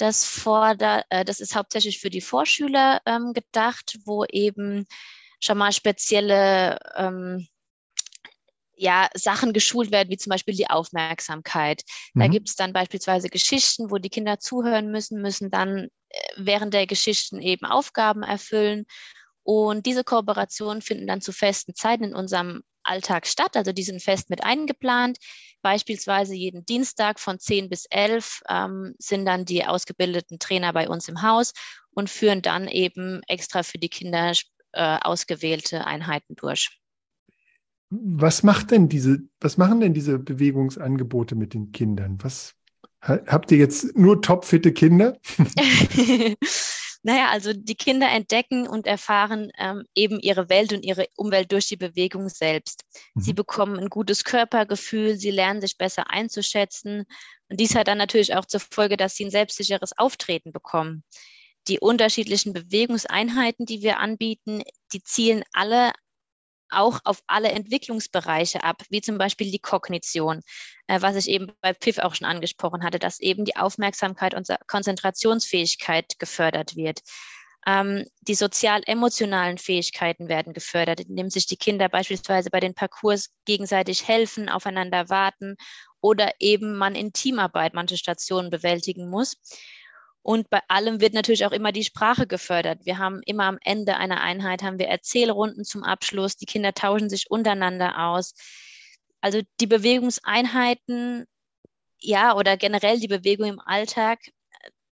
Das, 0.00 0.24
fordert, 0.24 1.04
äh, 1.10 1.24
das 1.24 1.40
ist 1.40 1.54
hauptsächlich 1.54 1.98
für 2.00 2.10
die 2.10 2.20
Vorschüler 2.20 3.00
ähm, 3.04 3.32
gedacht, 3.34 3.98
wo 4.04 4.24
eben 4.24 4.86
schon 5.40 5.58
mal 5.58 5.72
spezielle 5.72 6.78
ähm, 6.96 7.46
ja, 8.76 9.10
Sachen 9.14 9.52
geschult 9.52 9.90
werden, 9.90 10.08
wie 10.08 10.16
zum 10.16 10.30
Beispiel 10.30 10.54
die 10.54 10.70
Aufmerksamkeit. 10.70 11.82
Da 12.14 12.28
mhm. 12.28 12.30
gibt 12.30 12.48
es 12.48 12.56
dann 12.56 12.72
beispielsweise 12.72 13.28
Geschichten, 13.28 13.90
wo 13.90 13.98
die 13.98 14.08
Kinder 14.08 14.38
zuhören 14.38 14.90
müssen, 14.90 15.20
müssen 15.20 15.50
dann 15.50 15.88
äh, 16.08 16.18
während 16.36 16.72
der 16.72 16.86
Geschichten 16.86 17.42
eben 17.42 17.66
Aufgaben 17.66 18.22
erfüllen 18.22 18.86
und 19.42 19.84
diese 19.84 20.04
Kooperationen 20.04 20.80
finden 20.80 21.06
dann 21.06 21.20
zu 21.20 21.32
festen 21.32 21.74
Zeiten 21.74 22.04
in 22.04 22.14
unserem 22.14 22.62
Alltag 22.82 23.26
statt. 23.26 23.56
Also 23.56 23.72
die 23.72 23.82
sind 23.82 24.02
fest 24.02 24.30
mit 24.30 24.44
eingeplant. 24.44 25.18
Beispielsweise 25.62 26.34
jeden 26.34 26.64
Dienstag 26.64 27.20
von 27.20 27.38
10 27.38 27.68
bis 27.68 27.86
11 27.90 28.42
ähm, 28.48 28.94
sind 28.98 29.26
dann 29.26 29.44
die 29.44 29.64
ausgebildeten 29.64 30.38
Trainer 30.38 30.72
bei 30.72 30.88
uns 30.88 31.08
im 31.08 31.22
Haus 31.22 31.52
und 31.90 32.08
führen 32.08 32.42
dann 32.42 32.68
eben 32.68 33.20
extra 33.26 33.62
für 33.62 33.78
die 33.78 33.88
Kinder 33.88 34.32
äh, 34.72 34.98
ausgewählte 35.00 35.86
Einheiten 35.86 36.36
durch. 36.36 36.70
Was 37.90 38.42
macht 38.44 38.70
denn 38.70 38.88
diese, 38.88 39.18
was 39.40 39.56
machen 39.56 39.80
denn 39.80 39.94
diese 39.94 40.18
Bewegungsangebote 40.18 41.34
mit 41.34 41.54
den 41.54 41.72
Kindern? 41.72 42.18
Was 42.22 42.54
habt 43.02 43.50
ihr 43.50 43.58
jetzt 43.58 43.96
nur 43.96 44.22
topfitte 44.22 44.72
Kinder? 44.72 45.18
Naja, 47.02 47.30
also 47.30 47.52
die 47.54 47.76
Kinder 47.76 48.10
entdecken 48.10 48.68
und 48.68 48.86
erfahren 48.86 49.50
ähm, 49.58 49.84
eben 49.94 50.20
ihre 50.20 50.50
Welt 50.50 50.72
und 50.72 50.84
ihre 50.84 51.06
Umwelt 51.16 51.50
durch 51.50 51.66
die 51.66 51.76
Bewegung 51.76 52.28
selbst. 52.28 52.84
Mhm. 53.14 53.20
Sie 53.22 53.32
bekommen 53.32 53.78
ein 53.78 53.88
gutes 53.88 54.24
Körpergefühl, 54.24 55.16
sie 55.16 55.30
lernen 55.30 55.62
sich 55.62 55.78
besser 55.78 56.10
einzuschätzen. 56.10 57.06
Und 57.48 57.58
dies 57.58 57.74
hat 57.74 57.88
dann 57.88 57.98
natürlich 57.98 58.34
auch 58.34 58.44
zur 58.44 58.60
Folge, 58.60 58.98
dass 58.98 59.14
sie 59.14 59.24
ein 59.24 59.30
selbstsicheres 59.30 59.96
Auftreten 59.96 60.52
bekommen. 60.52 61.02
Die 61.68 61.78
unterschiedlichen 61.78 62.52
Bewegungseinheiten, 62.52 63.64
die 63.64 63.82
wir 63.82 63.98
anbieten, 63.98 64.62
die 64.92 65.02
zielen 65.02 65.42
alle 65.52 65.92
auch 66.70 67.00
auf 67.04 67.22
alle 67.26 67.50
Entwicklungsbereiche 67.50 68.64
ab, 68.64 68.82
wie 68.90 69.00
zum 69.00 69.18
Beispiel 69.18 69.50
die 69.50 69.58
Kognition, 69.58 70.40
äh, 70.86 71.00
was 71.02 71.16
ich 71.16 71.28
eben 71.28 71.52
bei 71.60 71.72
PIF 71.72 71.98
auch 71.98 72.14
schon 72.14 72.26
angesprochen 72.26 72.82
hatte, 72.82 72.98
dass 72.98 73.20
eben 73.20 73.44
die 73.44 73.56
Aufmerksamkeit 73.56 74.34
und 74.34 74.48
Konzentrationsfähigkeit 74.66 76.18
gefördert 76.18 76.76
wird. 76.76 77.00
Ähm, 77.66 78.06
die 78.22 78.34
sozial-emotionalen 78.34 79.58
Fähigkeiten 79.58 80.28
werden 80.28 80.54
gefördert, 80.54 81.00
indem 81.00 81.28
sich 81.28 81.46
die 81.46 81.58
Kinder 81.58 81.88
beispielsweise 81.88 82.50
bei 82.50 82.60
den 82.60 82.74
Parcours 82.74 83.30
gegenseitig 83.44 84.08
helfen, 84.08 84.48
aufeinander 84.48 85.10
warten 85.10 85.56
oder 86.00 86.32
eben 86.38 86.76
man 86.76 86.94
in 86.94 87.12
Teamarbeit 87.12 87.74
manche 87.74 87.98
Stationen 87.98 88.48
bewältigen 88.48 89.10
muss. 89.10 89.36
Und 90.22 90.50
bei 90.50 90.60
allem 90.68 91.00
wird 91.00 91.14
natürlich 91.14 91.46
auch 91.46 91.52
immer 91.52 91.72
die 91.72 91.84
Sprache 91.84 92.26
gefördert. 92.26 92.84
Wir 92.84 92.98
haben 92.98 93.20
immer 93.24 93.44
am 93.44 93.58
Ende 93.64 93.96
einer 93.96 94.20
Einheit 94.20 94.62
haben 94.62 94.78
wir 94.78 94.88
Erzählrunden 94.88 95.64
zum 95.64 95.82
Abschluss. 95.82 96.36
Die 96.36 96.46
Kinder 96.46 96.74
tauschen 96.74 97.08
sich 97.08 97.30
untereinander 97.30 98.06
aus. 98.06 98.34
Also 99.22 99.40
die 99.60 99.66
Bewegungseinheiten, 99.66 101.24
ja, 101.98 102.36
oder 102.36 102.56
generell 102.56 103.00
die 103.00 103.08
Bewegung 103.08 103.48
im 103.48 103.60
Alltag, 103.60 104.18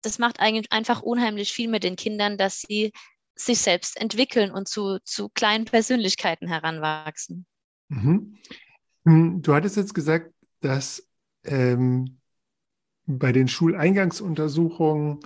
das 0.02 0.18
macht 0.18 0.40
eigentlich 0.40 0.70
einfach 0.70 1.02
unheimlich 1.02 1.52
viel 1.52 1.68
mit 1.68 1.84
den 1.84 1.96
Kindern, 1.96 2.36
dass 2.36 2.60
sie 2.60 2.92
sich 3.34 3.58
selbst 3.58 4.00
entwickeln 4.00 4.50
und 4.50 4.68
zu, 4.68 4.98
zu 5.04 5.28
kleinen 5.30 5.64
Persönlichkeiten 5.64 6.46
heranwachsen. 6.46 7.46
Mhm. 7.88 8.38
Hm, 9.04 9.42
du 9.42 9.54
hattest 9.54 9.76
jetzt 9.76 9.94
gesagt, 9.94 10.32
dass 10.60 11.06
ähm, 11.44 12.20
bei 13.06 13.32
den 13.32 13.48
Schuleingangsuntersuchungen 13.48 15.20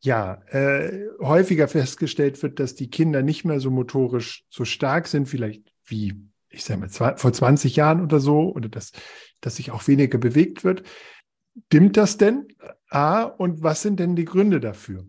ja 0.00 0.42
äh, 0.48 1.08
häufiger 1.20 1.68
festgestellt 1.68 2.42
wird, 2.42 2.58
dass 2.58 2.74
die 2.74 2.88
Kinder 2.88 3.22
nicht 3.22 3.44
mehr 3.44 3.60
so 3.60 3.70
motorisch 3.70 4.44
so 4.48 4.64
stark 4.64 5.06
sind, 5.06 5.28
vielleicht 5.28 5.72
wie, 5.84 6.14
ich 6.48 6.64
sage 6.64 6.80
mal, 6.80 6.88
vor 6.88 7.32
20 7.32 7.76
Jahren 7.76 8.02
oder 8.02 8.20
so, 8.20 8.52
oder 8.54 8.68
dass, 8.68 8.92
dass 9.40 9.56
sich 9.56 9.70
auch 9.70 9.86
weniger 9.88 10.18
bewegt 10.18 10.64
wird. 10.64 10.82
Stimmt 11.66 11.96
das 11.96 12.16
denn? 12.16 12.48
A, 12.88 13.22
und 13.22 13.62
was 13.62 13.82
sind 13.82 14.00
denn 14.00 14.16
die 14.16 14.24
Gründe 14.24 14.60
dafür? 14.60 15.04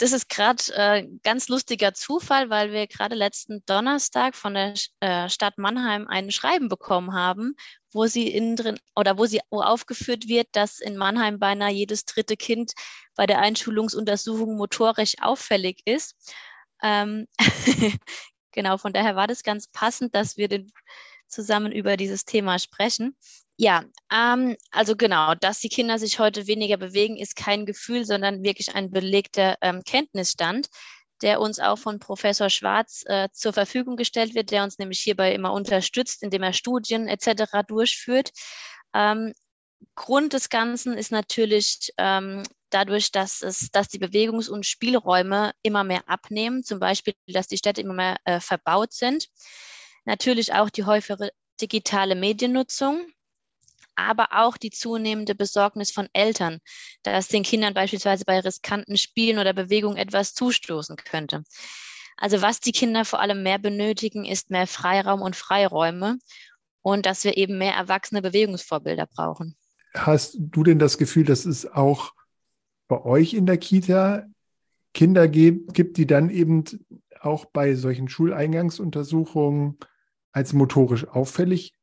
das 0.00 0.12
ist 0.12 0.28
gerade 0.30 0.62
äh, 0.74 1.06
ganz 1.22 1.48
lustiger 1.48 1.92
Zufall, 1.92 2.48
weil 2.48 2.72
wir 2.72 2.86
gerade 2.86 3.14
letzten 3.14 3.62
Donnerstag 3.66 4.34
von 4.34 4.54
der 4.54 4.74
äh, 5.00 5.28
Stadt 5.28 5.58
Mannheim 5.58 6.06
ein 6.08 6.30
Schreiben 6.30 6.68
bekommen 6.68 7.12
haben, 7.12 7.54
wo 7.92 8.06
sie 8.06 8.28
innen 8.28 8.56
drin 8.56 8.78
oder 8.94 9.18
wo 9.18 9.26
sie 9.26 9.40
wo 9.50 9.62
aufgeführt 9.62 10.28
wird, 10.28 10.48
dass 10.52 10.80
in 10.80 10.96
Mannheim 10.96 11.38
beinahe 11.38 11.72
jedes 11.72 12.04
dritte 12.04 12.36
Kind 12.36 12.72
bei 13.14 13.26
der 13.26 13.40
Einschulungsuntersuchung 13.40 14.56
motorisch 14.56 15.14
auffällig 15.20 15.80
ist. 15.84 16.14
Ähm, 16.82 17.26
genau, 18.52 18.78
von 18.78 18.92
daher 18.92 19.16
war 19.16 19.26
das 19.26 19.42
ganz 19.42 19.66
passend, 19.68 20.14
dass 20.14 20.36
wir 20.36 20.48
den 20.48 20.72
zusammen 21.28 21.72
über 21.72 21.96
dieses 21.96 22.24
Thema 22.24 22.58
sprechen. 22.58 23.16
Ja, 23.56 23.84
ähm, 24.12 24.56
also 24.70 24.96
genau, 24.96 25.34
dass 25.34 25.60
die 25.60 25.68
Kinder 25.68 25.98
sich 25.98 26.18
heute 26.18 26.46
weniger 26.46 26.78
bewegen, 26.78 27.16
ist 27.16 27.36
kein 27.36 27.66
Gefühl, 27.66 28.06
sondern 28.06 28.42
wirklich 28.42 28.74
ein 28.74 28.90
belegter 28.90 29.56
ähm, 29.60 29.82
Kenntnisstand, 29.84 30.68
der 31.22 31.40
uns 31.40 31.58
auch 31.58 31.78
von 31.78 31.98
Professor 31.98 32.50
Schwarz 32.50 33.04
äh, 33.06 33.28
zur 33.32 33.52
Verfügung 33.52 33.96
gestellt 33.96 34.34
wird, 34.34 34.50
der 34.50 34.64
uns 34.64 34.78
nämlich 34.78 35.00
hierbei 35.00 35.34
immer 35.34 35.52
unterstützt, 35.52 36.22
indem 36.22 36.42
er 36.42 36.52
Studien 36.52 37.08
etc. 37.08 37.62
durchführt. 37.66 38.30
Ähm, 38.94 39.32
Grund 39.94 40.32
des 40.32 40.48
Ganzen 40.48 40.96
ist 40.96 41.10
natürlich 41.10 41.92
ähm, 41.96 42.42
dadurch, 42.70 43.12
dass 43.12 43.42
es, 43.42 43.70
dass 43.70 43.88
die 43.88 43.98
Bewegungs- 43.98 44.48
und 44.48 44.66
Spielräume 44.66 45.52
immer 45.62 45.84
mehr 45.84 46.08
abnehmen, 46.08 46.62
zum 46.62 46.80
Beispiel, 46.80 47.14
dass 47.26 47.48
die 47.48 47.58
Städte 47.58 47.80
immer 47.80 47.94
mehr 47.94 48.16
äh, 48.24 48.40
verbaut 48.40 48.92
sind. 48.92 49.28
Natürlich 50.04 50.54
auch 50.54 50.70
die 50.70 50.84
häufige 50.84 51.30
digitale 51.60 52.14
Mediennutzung, 52.14 53.06
aber 54.00 54.28
auch 54.32 54.56
die 54.56 54.70
zunehmende 54.70 55.34
Besorgnis 55.34 55.90
von 55.92 56.08
Eltern, 56.12 56.58
dass 57.02 57.28
den 57.28 57.42
Kindern 57.42 57.74
beispielsweise 57.74 58.24
bei 58.24 58.40
riskanten 58.40 58.96
Spielen 58.96 59.38
oder 59.38 59.52
Bewegungen 59.52 59.96
etwas 59.96 60.34
zustoßen 60.34 60.96
könnte. 60.96 61.42
Also 62.16 62.42
was 62.42 62.60
die 62.60 62.72
Kinder 62.72 63.04
vor 63.04 63.20
allem 63.20 63.42
mehr 63.42 63.58
benötigen, 63.58 64.24
ist 64.24 64.50
mehr 64.50 64.66
Freiraum 64.66 65.22
und 65.22 65.36
Freiräume 65.36 66.18
und 66.82 67.06
dass 67.06 67.24
wir 67.24 67.36
eben 67.36 67.58
mehr 67.58 67.74
erwachsene 67.74 68.22
Bewegungsvorbilder 68.22 69.06
brauchen. 69.06 69.56
Hast 69.94 70.36
du 70.38 70.62
denn 70.62 70.78
das 70.78 70.98
Gefühl, 70.98 71.24
dass 71.24 71.44
es 71.46 71.66
auch 71.66 72.12
bei 72.88 73.02
euch 73.02 73.34
in 73.34 73.46
der 73.46 73.58
Kita 73.58 74.26
Kinder 74.92 75.28
gibt, 75.28 75.96
die 75.96 76.06
dann 76.06 76.30
eben 76.30 76.64
auch 77.20 77.44
bei 77.46 77.74
solchen 77.74 78.08
Schuleingangsuntersuchungen 78.08 79.78
als 80.32 80.52
motorisch 80.52 81.06
auffällig 81.06 81.74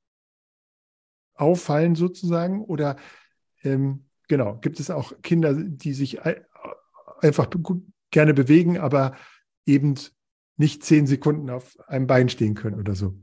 auffallen 1.37 1.95
sozusagen? 1.95 2.63
Oder 2.63 2.97
ähm, 3.63 4.05
genau, 4.27 4.57
gibt 4.57 4.79
es 4.79 4.89
auch 4.89 5.13
Kinder, 5.21 5.53
die 5.53 5.93
sich 5.93 6.19
einfach 7.21 7.47
gerne 8.11 8.33
bewegen, 8.33 8.77
aber 8.77 9.15
eben 9.65 9.95
nicht 10.57 10.83
zehn 10.83 11.07
Sekunden 11.07 11.49
auf 11.49 11.77
einem 11.87 12.07
Bein 12.07 12.29
stehen 12.29 12.55
können 12.55 12.79
oder 12.79 12.95
so. 12.95 13.13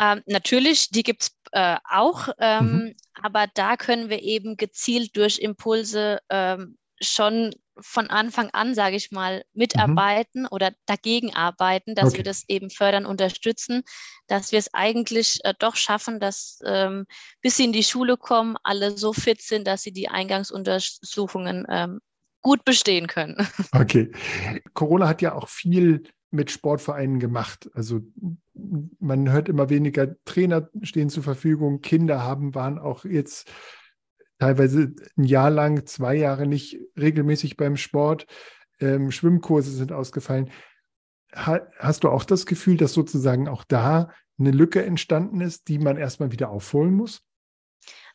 Ähm, 0.00 0.22
natürlich, 0.26 0.90
die 0.90 1.02
gibt 1.02 1.22
es 1.22 1.36
äh, 1.52 1.76
auch, 1.88 2.28
ähm, 2.38 2.66
mhm. 2.66 2.94
aber 3.20 3.46
da 3.54 3.76
können 3.76 4.10
wir 4.10 4.22
eben 4.22 4.56
gezielt 4.56 5.16
durch 5.16 5.38
Impulse 5.38 6.20
ähm, 6.30 6.78
schon 7.00 7.54
von 7.80 8.08
Anfang 8.08 8.50
an, 8.50 8.74
sage 8.74 8.96
ich 8.96 9.12
mal, 9.12 9.44
mitarbeiten 9.52 10.42
mhm. 10.42 10.48
oder 10.50 10.72
dagegen 10.86 11.34
arbeiten, 11.34 11.94
dass 11.94 12.08
okay. 12.08 12.18
wir 12.18 12.24
das 12.24 12.44
eben 12.48 12.70
fördern, 12.70 13.06
unterstützen, 13.06 13.82
dass 14.26 14.52
wir 14.52 14.58
es 14.58 14.74
eigentlich 14.74 15.38
äh, 15.44 15.54
doch 15.58 15.76
schaffen, 15.76 16.20
dass 16.20 16.58
ähm, 16.64 17.06
bis 17.40 17.56
sie 17.56 17.64
in 17.64 17.72
die 17.72 17.84
Schule 17.84 18.16
kommen, 18.16 18.56
alle 18.64 18.96
so 18.96 19.12
fit 19.12 19.40
sind, 19.42 19.66
dass 19.66 19.82
sie 19.82 19.92
die 19.92 20.08
Eingangsuntersuchungen 20.08 21.66
ähm, 21.68 22.00
gut 22.40 22.64
bestehen 22.64 23.06
können. 23.06 23.36
Okay. 23.72 24.10
Corona 24.74 25.08
hat 25.08 25.22
ja 25.22 25.34
auch 25.34 25.48
viel 25.48 26.02
mit 26.30 26.50
Sportvereinen 26.50 27.20
gemacht. 27.20 27.70
Also 27.74 28.00
man 28.98 29.30
hört 29.30 29.48
immer 29.48 29.70
weniger 29.70 30.14
Trainer 30.24 30.68
stehen 30.82 31.10
zur 31.10 31.22
Verfügung, 31.22 31.80
Kinder 31.80 32.22
haben, 32.22 32.54
waren 32.54 32.78
auch 32.78 33.04
jetzt 33.04 33.50
teilweise 34.38 34.94
ein 35.16 35.24
Jahr 35.24 35.50
lang, 35.50 35.86
zwei 35.86 36.14
Jahre 36.14 36.46
nicht 36.46 36.78
regelmäßig 36.98 37.56
beim 37.56 37.76
Sport. 37.76 38.26
Ähm, 38.80 39.10
Schwimmkurse 39.10 39.70
sind 39.70 39.92
ausgefallen. 39.92 40.50
Ha 41.34 41.60
hast 41.78 42.04
du 42.04 42.08
auch 42.08 42.24
das 42.24 42.46
Gefühl, 42.46 42.76
dass 42.76 42.92
sozusagen 42.92 43.48
auch 43.48 43.64
da 43.64 44.10
eine 44.38 44.50
Lücke 44.50 44.84
entstanden 44.84 45.40
ist, 45.40 45.68
die 45.68 45.78
man 45.78 45.96
erstmal 45.96 46.32
wieder 46.32 46.50
aufholen 46.50 46.94
muss? 46.94 47.22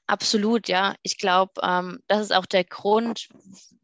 Absolut, 0.08 0.68
ja. 0.68 0.96
Ich 1.02 1.18
glaube, 1.18 1.54
ähm, 1.64 2.00
das 2.08 2.22
ist 2.22 2.34
auch 2.34 2.46
der 2.46 2.66
Grund, 2.66 3.30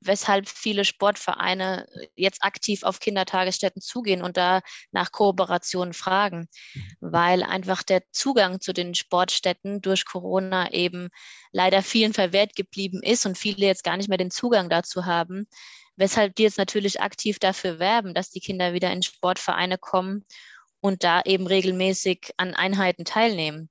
weshalb 0.02 0.50
viele 0.50 0.84
Sportvereine 0.84 1.88
jetzt 2.16 2.44
aktiv 2.44 2.84
auf 2.84 3.00
Kindertagesstätten 3.00 3.82
zugehen 3.82 4.22
und 4.22 4.36
da 4.36 4.62
nach 4.92 5.12
Kooperationen 5.12 5.94
fragen, 5.94 6.48
mhm. 6.74 6.82
weil 7.00 7.44
einfach 7.44 7.84
der 7.84 8.04
Zugang 8.12 8.60
zu 8.60 8.74
den 8.74 8.96
Sportstätten 8.96 9.82
durch 9.82 10.06
Corona 10.06 10.72
eben 10.74 11.10
leider 11.52 11.82
vielen 11.82 12.14
verwehrt 12.14 12.56
geblieben 12.56 13.02
ist 13.02 13.26
und 13.26 13.38
viele 13.38 13.66
jetzt 13.66 13.84
gar 13.86 13.96
nicht 13.96 14.10
mehr 14.10 14.18
den 14.18 14.32
Zugang 14.32 14.70
dazu 14.70 15.06
haben, 15.06 15.48
weshalb 15.96 16.36
die 16.36 16.44
jetzt 16.44 16.58
natürlich 16.58 17.02
aktiv 17.02 17.40
dafür 17.40 17.80
werben, 17.80 18.14
dass 18.14 18.30
die 18.30 18.42
Kinder 18.42 18.74
wieder 18.74 18.92
in 18.92 19.04
Sportvereine 19.04 19.78
kommen 19.78 20.26
und 20.82 21.04
da 21.04 21.22
eben 21.22 21.48
regelmäßig 21.48 22.34
an 22.38 22.56
Einheiten 22.56 23.06
teilnehmen. 23.06 23.70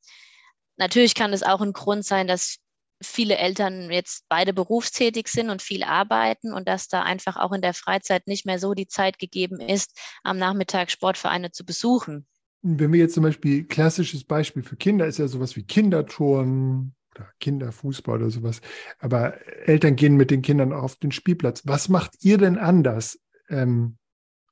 Natürlich 0.79 1.15
kann 1.15 1.33
es 1.33 1.43
auch 1.43 1.61
ein 1.61 1.73
Grund 1.73 2.05
sein, 2.05 2.27
dass 2.27 2.59
viele 3.03 3.37
Eltern 3.37 3.91
jetzt 3.91 4.25
beide 4.29 4.53
berufstätig 4.53 5.29
sind 5.29 5.51
und 5.51 5.63
viel 5.63 5.83
arbeiten 5.83 6.53
und 6.53 6.67
dass 6.69 6.89
da 6.89 7.03
einfach 7.03 7.37
auch 7.37 7.53
in 7.53 7.63
der 7.63 7.75
Freizeit 7.75 8.27
nicht 8.27 8.47
mehr 8.47 8.59
so 8.59 8.75
die 8.75 8.89
Zeit 8.89 9.19
gegeben 9.19 9.61
ist, 9.61 9.99
am 10.25 10.39
Nachmittag 10.39 10.91
Sportvereine 10.91 11.53
zu 11.53 11.65
besuchen. 11.65 12.27
Wenn 12.63 12.93
wir 12.93 12.99
jetzt 12.99 13.15
zum 13.15 13.23
Beispiel, 13.23 13.65
klassisches 13.65 14.25
Beispiel 14.25 14.65
für 14.65 14.77
Kinder 14.77 15.07
ist 15.07 15.19
ja 15.19 15.29
sowas 15.29 15.55
wie 15.55 15.63
Kinderturnen 15.63 16.97
oder 17.15 17.31
Kinderfußball 17.39 18.17
oder 18.17 18.31
sowas, 18.31 18.61
aber 18.99 19.35
Eltern 19.67 19.95
gehen 19.95 20.17
mit 20.17 20.31
den 20.31 20.43
Kindern 20.43 20.73
auf 20.73 20.97
den 20.97 21.13
Spielplatz. 21.13 21.63
Was 21.67 21.89
macht 21.89 22.17
ihr 22.21 22.37
denn 22.37 22.59
anders 22.59 23.21
ähm, 23.49 23.97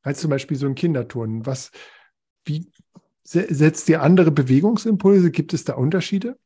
als 0.02 0.20
zum 0.20 0.30
Beispiel 0.30 0.56
so 0.56 0.66
ein 0.66 0.76
Kinderturnen? 0.76 1.46
Was, 1.46 1.72
wie, 2.44 2.70
Setzt 3.26 3.88
ihr 3.88 4.02
andere 4.02 4.30
Bewegungsimpulse? 4.30 5.32
Gibt 5.32 5.52
es 5.52 5.64
da 5.64 5.74
Unterschiede? 5.74 6.38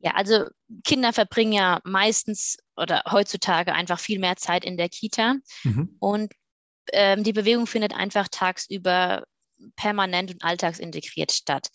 Ja, 0.00 0.12
also 0.14 0.46
Kinder 0.82 1.12
verbringen 1.12 1.52
ja 1.52 1.80
meistens 1.84 2.58
oder 2.76 3.04
heutzutage 3.08 3.72
einfach 3.72 4.00
viel 4.00 4.18
mehr 4.18 4.34
Zeit 4.34 4.64
in 4.64 4.76
der 4.76 4.88
Kita 4.88 5.36
mhm. 5.62 5.96
und 6.00 6.32
ähm, 6.92 7.22
die 7.22 7.32
Bewegung 7.32 7.68
findet 7.68 7.94
einfach 7.94 8.26
tagsüber 8.28 9.22
permanent 9.76 10.32
und 10.32 10.42
alltagsintegriert 10.42 11.30
statt. 11.30 11.68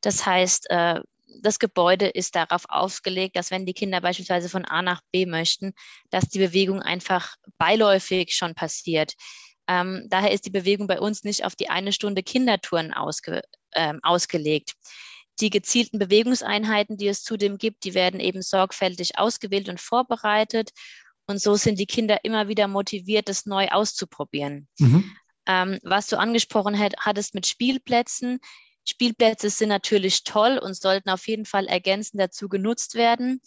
Das 0.00 0.24
heißt, 0.24 0.70
äh, 0.70 1.00
das 1.42 1.58
Gebäude 1.58 2.06
ist 2.06 2.36
darauf 2.36 2.64
ausgelegt, 2.68 3.36
dass 3.36 3.50
wenn 3.50 3.66
die 3.66 3.74
Kinder 3.74 4.00
beispielsweise 4.00 4.48
von 4.48 4.64
A 4.64 4.80
nach 4.80 5.02
B 5.12 5.26
möchten, 5.26 5.74
dass 6.08 6.28
die 6.28 6.38
Bewegung 6.38 6.80
einfach 6.80 7.36
beiläufig 7.58 8.34
schon 8.34 8.54
passiert. 8.54 9.12
Ähm, 9.68 10.06
daher 10.08 10.32
ist 10.32 10.46
die 10.46 10.50
Bewegung 10.50 10.86
bei 10.86 11.00
uns 11.00 11.24
nicht 11.24 11.44
auf 11.44 11.56
die 11.56 11.70
eine 11.70 11.92
Stunde 11.92 12.22
Kindertouren 12.22 12.92
ausge, 12.92 13.42
ähm, 13.74 14.00
ausgelegt. 14.02 14.74
Die 15.40 15.50
gezielten 15.50 15.98
Bewegungseinheiten, 15.98 16.96
die 16.96 17.08
es 17.08 17.22
zudem 17.22 17.58
gibt, 17.58 17.84
die 17.84 17.94
werden 17.94 18.20
eben 18.20 18.42
sorgfältig 18.42 19.18
ausgewählt 19.18 19.68
und 19.68 19.80
vorbereitet. 19.80 20.70
Und 21.26 21.40
so 21.40 21.56
sind 21.56 21.78
die 21.78 21.86
Kinder 21.86 22.24
immer 22.24 22.48
wieder 22.48 22.68
motiviert, 22.68 23.28
das 23.28 23.46
neu 23.46 23.68
auszuprobieren. 23.68 24.68
Mhm. 24.78 25.10
Ähm, 25.46 25.78
was 25.82 26.06
du 26.06 26.18
angesprochen 26.18 26.78
hat, 26.78 26.94
hattest 26.98 27.34
mit 27.34 27.46
Spielplätzen. 27.46 28.38
Spielplätze 28.86 29.50
sind 29.50 29.70
natürlich 29.70 30.24
toll 30.24 30.58
und 30.58 30.76
sollten 30.76 31.10
auf 31.10 31.26
jeden 31.26 31.46
Fall 31.46 31.66
ergänzend 31.66 32.20
dazu 32.20 32.48
genutzt 32.48 32.94
werden. 32.94 33.40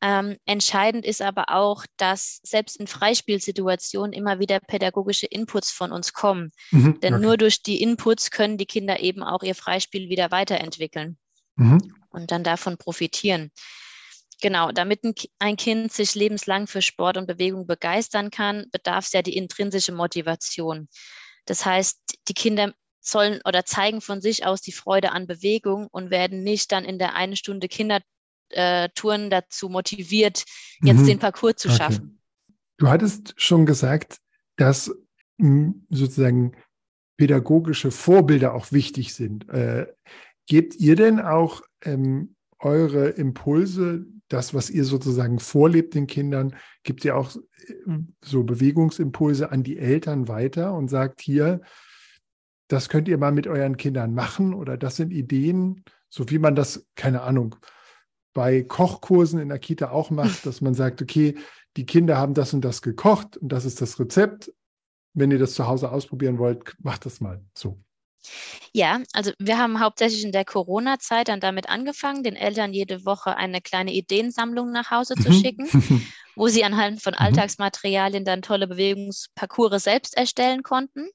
Ähm, 0.00 0.36
entscheidend 0.44 1.04
ist 1.04 1.20
aber 1.20 1.46
auch, 1.48 1.84
dass 1.96 2.40
selbst 2.44 2.76
in 2.76 2.86
Freispielsituationen 2.86 4.12
immer 4.12 4.38
wieder 4.38 4.60
pädagogische 4.60 5.26
Inputs 5.26 5.72
von 5.72 5.90
uns 5.90 6.12
kommen. 6.12 6.52
Mhm, 6.70 7.00
Denn 7.00 7.14
okay. 7.14 7.22
nur 7.22 7.36
durch 7.36 7.62
die 7.62 7.82
Inputs 7.82 8.30
können 8.30 8.58
die 8.58 8.66
Kinder 8.66 9.00
eben 9.00 9.24
auch 9.24 9.42
ihr 9.42 9.56
Freispiel 9.56 10.08
wieder 10.08 10.30
weiterentwickeln 10.30 11.18
mhm. 11.56 11.94
und 12.10 12.30
dann 12.30 12.44
davon 12.44 12.76
profitieren. 12.78 13.50
Genau, 14.40 14.70
damit 14.70 15.02
ein, 15.02 15.14
ein 15.40 15.56
Kind 15.56 15.92
sich 15.92 16.14
lebenslang 16.14 16.68
für 16.68 16.80
Sport 16.80 17.16
und 17.16 17.26
Bewegung 17.26 17.66
begeistern 17.66 18.30
kann, 18.30 18.66
bedarf 18.70 19.06
es 19.06 19.12
ja 19.12 19.22
die 19.22 19.36
intrinsische 19.36 19.92
Motivation. 19.92 20.88
Das 21.44 21.66
heißt, 21.66 21.98
die 22.28 22.34
Kinder 22.34 22.72
sollen 23.00 23.40
oder 23.44 23.64
zeigen 23.64 24.00
von 24.00 24.20
sich 24.20 24.46
aus 24.46 24.60
die 24.60 24.72
Freude 24.72 25.10
an 25.10 25.26
Bewegung 25.26 25.88
und 25.88 26.10
werden 26.10 26.44
nicht 26.44 26.70
dann 26.70 26.84
in 26.84 26.98
der 27.00 27.16
einen 27.16 27.36
Stunde 27.36 27.66
Kinder 27.66 28.00
äh, 28.50 28.88
Touren 28.94 29.30
dazu 29.30 29.68
motiviert, 29.68 30.44
jetzt 30.82 31.00
mhm. 31.00 31.06
den 31.06 31.18
Parcours 31.18 31.56
zu 31.56 31.68
okay. 31.68 31.78
schaffen. 31.78 32.20
Du 32.78 32.88
hattest 32.88 33.34
schon 33.36 33.66
gesagt, 33.66 34.18
dass 34.56 34.92
hm, 35.38 35.86
sozusagen 35.90 36.52
pädagogische 37.16 37.90
Vorbilder 37.90 38.54
auch 38.54 38.72
wichtig 38.72 39.14
sind. 39.14 39.48
Äh, 39.48 39.86
gebt 40.46 40.76
ihr 40.76 40.96
denn 40.96 41.20
auch 41.20 41.62
ähm, 41.82 42.36
eure 42.58 43.08
Impulse, 43.08 44.06
das, 44.28 44.54
was 44.54 44.70
ihr 44.70 44.84
sozusagen 44.84 45.38
vorlebt 45.38 45.94
den 45.94 46.06
Kindern, 46.06 46.54
gibt 46.84 47.04
ihr 47.04 47.16
auch 47.16 47.34
äh, 47.36 47.74
so 48.24 48.44
Bewegungsimpulse 48.44 49.50
an 49.50 49.62
die 49.62 49.78
Eltern 49.78 50.28
weiter 50.28 50.74
und 50.74 50.88
sagt 50.88 51.20
hier, 51.20 51.60
das 52.68 52.88
könnt 52.88 53.08
ihr 53.08 53.18
mal 53.18 53.32
mit 53.32 53.46
euren 53.46 53.76
Kindern 53.76 54.14
machen 54.14 54.54
oder 54.54 54.76
das 54.76 54.96
sind 54.96 55.12
Ideen, 55.12 55.84
so 56.10 56.30
wie 56.30 56.38
man 56.38 56.54
das, 56.54 56.86
keine 56.94 57.22
Ahnung, 57.22 57.56
bei 58.34 58.62
Kochkursen 58.62 59.40
in 59.40 59.48
der 59.48 59.58
Kita 59.58 59.90
auch 59.90 60.10
macht, 60.10 60.46
dass 60.46 60.60
man 60.60 60.74
sagt, 60.74 61.02
okay, 61.02 61.36
die 61.76 61.86
Kinder 61.86 62.16
haben 62.16 62.34
das 62.34 62.52
und 62.54 62.62
das 62.62 62.82
gekocht 62.82 63.36
und 63.36 63.50
das 63.50 63.64
ist 63.64 63.80
das 63.80 63.98
Rezept. 63.98 64.52
Wenn 65.14 65.30
ihr 65.30 65.38
das 65.38 65.54
zu 65.54 65.66
Hause 65.66 65.90
ausprobieren 65.90 66.38
wollt, 66.38 66.74
macht 66.78 67.06
das 67.06 67.20
mal 67.20 67.42
so. 67.56 67.80
Ja, 68.72 69.00
also 69.12 69.32
wir 69.38 69.58
haben 69.58 69.80
hauptsächlich 69.80 70.24
in 70.24 70.32
der 70.32 70.44
Corona-Zeit 70.44 71.28
dann 71.28 71.40
damit 71.40 71.68
angefangen, 71.68 72.22
den 72.22 72.36
Eltern 72.36 72.72
jede 72.72 73.04
Woche 73.04 73.36
eine 73.36 73.60
kleine 73.60 73.92
Ideensammlung 73.92 74.70
nach 74.70 74.90
Hause 74.90 75.14
zu 75.14 75.30
mhm. 75.30 75.34
schicken, 75.34 75.68
wo 76.36 76.48
sie 76.48 76.64
anhand 76.64 77.02
von 77.02 77.14
mhm. 77.14 77.20
Alltagsmaterialien 77.20 78.24
dann 78.24 78.42
tolle 78.42 78.66
Bewegungsparcours 78.66 79.82
selbst 79.82 80.16
erstellen 80.16 80.62
konnten. 80.62 81.08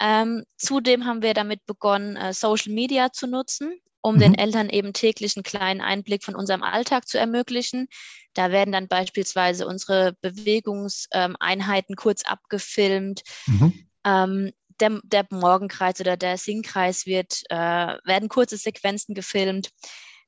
Ähm, 0.00 0.44
zudem 0.56 1.06
haben 1.06 1.22
wir 1.22 1.34
damit 1.34 1.66
begonnen, 1.66 2.16
äh, 2.16 2.32
Social 2.32 2.72
Media 2.72 3.12
zu 3.12 3.26
nutzen 3.26 3.80
um 4.00 4.16
mhm. 4.16 4.20
den 4.20 4.34
Eltern 4.34 4.68
eben 4.68 4.92
täglich 4.92 5.36
einen 5.36 5.42
kleinen 5.42 5.80
Einblick 5.80 6.24
von 6.24 6.34
unserem 6.34 6.62
Alltag 6.62 7.08
zu 7.08 7.18
ermöglichen. 7.18 7.88
Da 8.34 8.50
werden 8.50 8.72
dann 8.72 8.88
beispielsweise 8.88 9.66
unsere 9.66 10.14
Bewegungseinheiten 10.20 11.96
kurz 11.96 12.22
abgefilmt. 12.22 13.22
Mhm. 13.46 13.86
Ähm, 14.04 14.52
der, 14.80 15.00
der, 15.02 15.26
Morgenkreis 15.30 16.00
oder 16.00 16.16
der 16.16 16.38
Singkreis 16.38 17.04
wird, 17.04 17.42
äh, 17.50 17.56
werden 17.56 18.28
kurze 18.28 18.56
Sequenzen 18.56 19.14
gefilmt. 19.14 19.70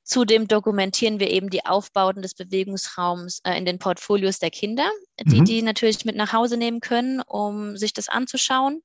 Zudem 0.03 0.49
dokumentieren 0.49 1.21
wir 1.21 1.31
eben 1.31 1.51
die 1.51 1.65
Aufbauten 1.65 2.21
des 2.21 2.35
Bewegungsraums 2.35 3.41
äh, 3.45 3.57
in 3.57 3.65
den 3.65 3.79
Portfolios 3.79 4.41
der 4.41 4.51
Kinder, 4.51 4.91
die 5.25 5.41
mhm. 5.41 5.45
die 5.45 5.63
natürlich 5.63 6.05
mit 6.05 6.17
nach 6.17 6.33
Hause 6.33 6.57
nehmen 6.57 6.81
können, 6.81 7.21
um 7.21 7.77
sich 7.77 7.93
das 7.93 8.09
anzuschauen. 8.09 8.83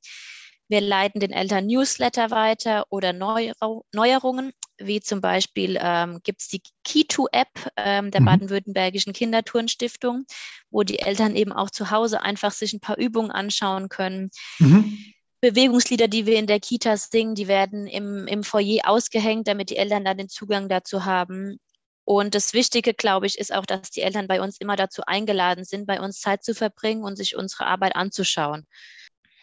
Wir 0.68 0.82
leiten 0.82 1.20
den 1.20 1.32
Eltern 1.32 1.68
Newsletter 1.68 2.32
weiter 2.32 2.86
oder 2.90 3.14
Neuerungen, 3.14 4.52
wie 4.78 5.00
zum 5.00 5.22
Beispiel 5.22 5.78
ähm, 5.80 6.20
gibt 6.24 6.42
es 6.42 6.48
die 6.48 6.62
Key2-App 6.88 7.72
ähm, 7.78 8.12
der 8.12 8.22
mhm. 8.22 8.26
Baden-Württembergischen 8.26 9.14
Kinderturnstiftung, 9.14 10.26
wo 10.72 10.84
die 10.84 11.00
Eltern 11.00 11.36
eben 11.36 11.52
auch 11.52 11.70
zu 11.70 11.92
Hause 11.92 12.22
einfach 12.22 12.52
sich 12.52 12.74
ein 12.74 12.80
paar 12.80 12.98
Übungen 12.98 13.32
anschauen 13.32 13.90
können. 13.90 14.32
Mhm. 14.60 14.98
Bewegungslieder, 15.42 16.08
die 16.08 16.26
wir 16.26 16.40
in 16.40 16.48
der 16.48 16.60
Kita 16.60 16.98
singen, 16.98 17.36
die 17.36 17.48
werden 17.48 17.86
im, 17.86 18.26
im 18.26 18.44
Foyer 18.44 18.88
ausgehängt, 18.90 19.48
damit 19.48 19.70
die 19.70 19.78
Eltern 19.78 20.04
dann 20.04 20.18
den 20.18 20.30
Zugang 20.30 20.70
dazu 20.70 21.06
haben. 21.06 21.60
Und 22.04 22.34
das 22.34 22.54
Wichtige, 22.54 22.94
glaube 22.94 23.28
ich, 23.28 23.38
ist 23.38 23.54
auch, 23.54 23.66
dass 23.66 23.92
die 23.92 24.02
Eltern 24.02 24.28
bei 24.28 24.42
uns 24.42 24.58
immer 24.60 24.76
dazu 24.76 25.04
eingeladen 25.06 25.64
sind, 25.64 25.86
bei 25.86 26.00
uns 26.00 26.20
Zeit 26.20 26.44
zu 26.44 26.56
verbringen 26.56 27.04
und 27.04 27.16
sich 27.16 27.36
unsere 27.36 27.66
Arbeit 27.68 27.96
anzuschauen. 27.96 28.66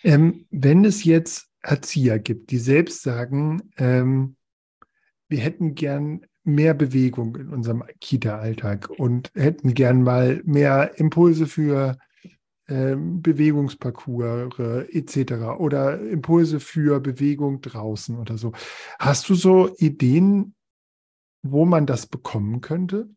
Ähm, 0.04 0.46
wenn 0.50 0.84
es 0.84 1.04
jetzt 1.04 1.48
Erzieher 1.62 2.18
gibt, 2.18 2.50
die 2.50 2.58
selbst 2.58 3.02
sagen, 3.02 3.62
ähm, 3.76 4.36
wir 5.28 5.38
hätten 5.38 5.74
gern 5.74 6.26
mehr 6.44 6.74
Bewegung 6.74 7.36
in 7.36 7.48
unserem 7.48 7.84
Kita-Alltag 8.00 8.90
und 8.90 9.30
hätten 9.34 9.74
gern 9.74 10.02
mal 10.02 10.42
mehr 10.44 10.98
Impulse 10.98 11.46
für 11.46 11.96
ähm, 12.68 13.22
Bewegungsparcours 13.22 14.58
etc. 14.90 15.32
oder 15.58 16.00
Impulse 16.00 16.58
für 16.58 17.00
Bewegung 17.00 17.60
draußen 17.60 18.18
oder 18.18 18.38
so. 18.38 18.52
Hast 18.98 19.28
du 19.28 19.34
so 19.34 19.74
Ideen, 19.78 20.54
wo 21.42 21.64
man 21.64 21.86
das 21.86 22.06
bekommen 22.06 22.60
könnte? 22.60 23.08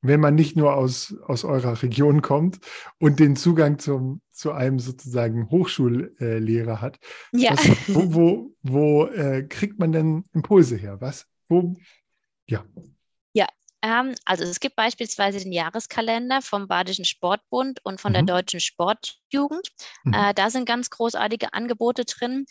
Wenn 0.00 0.20
man 0.20 0.36
nicht 0.36 0.56
nur 0.56 0.74
aus, 0.74 1.16
aus 1.26 1.44
eurer 1.44 1.82
Region 1.82 2.22
kommt 2.22 2.60
und 2.98 3.18
den 3.18 3.34
Zugang 3.34 3.78
zum, 3.78 4.20
zu 4.30 4.52
einem 4.52 4.78
sozusagen 4.78 5.50
Hochschullehrer 5.50 6.80
hat. 6.80 6.98
Ja. 7.32 7.52
Was, 7.52 7.68
wo 7.88 8.14
wo, 8.14 8.56
wo 8.62 9.06
äh, 9.06 9.42
kriegt 9.42 9.78
man 9.78 9.92
denn 9.92 10.24
Impulse 10.32 10.76
her? 10.76 11.00
Was? 11.00 11.26
Wo? 11.48 11.74
Ja. 12.46 12.64
Ja, 13.32 13.46
ähm, 13.82 14.14
also 14.24 14.44
es 14.44 14.60
gibt 14.60 14.76
beispielsweise 14.76 15.38
den 15.40 15.52
Jahreskalender 15.52 16.42
vom 16.42 16.68
Badischen 16.68 17.04
Sportbund 17.04 17.80
und 17.84 18.00
von 18.00 18.12
mhm. 18.12 18.14
der 18.14 18.22
Deutschen 18.24 18.60
Sportjugend. 18.60 19.68
Mhm. 20.04 20.14
Äh, 20.14 20.34
da 20.34 20.50
sind 20.50 20.66
ganz 20.66 20.90
großartige 20.90 21.52
Angebote 21.54 22.04
drin. 22.04 22.46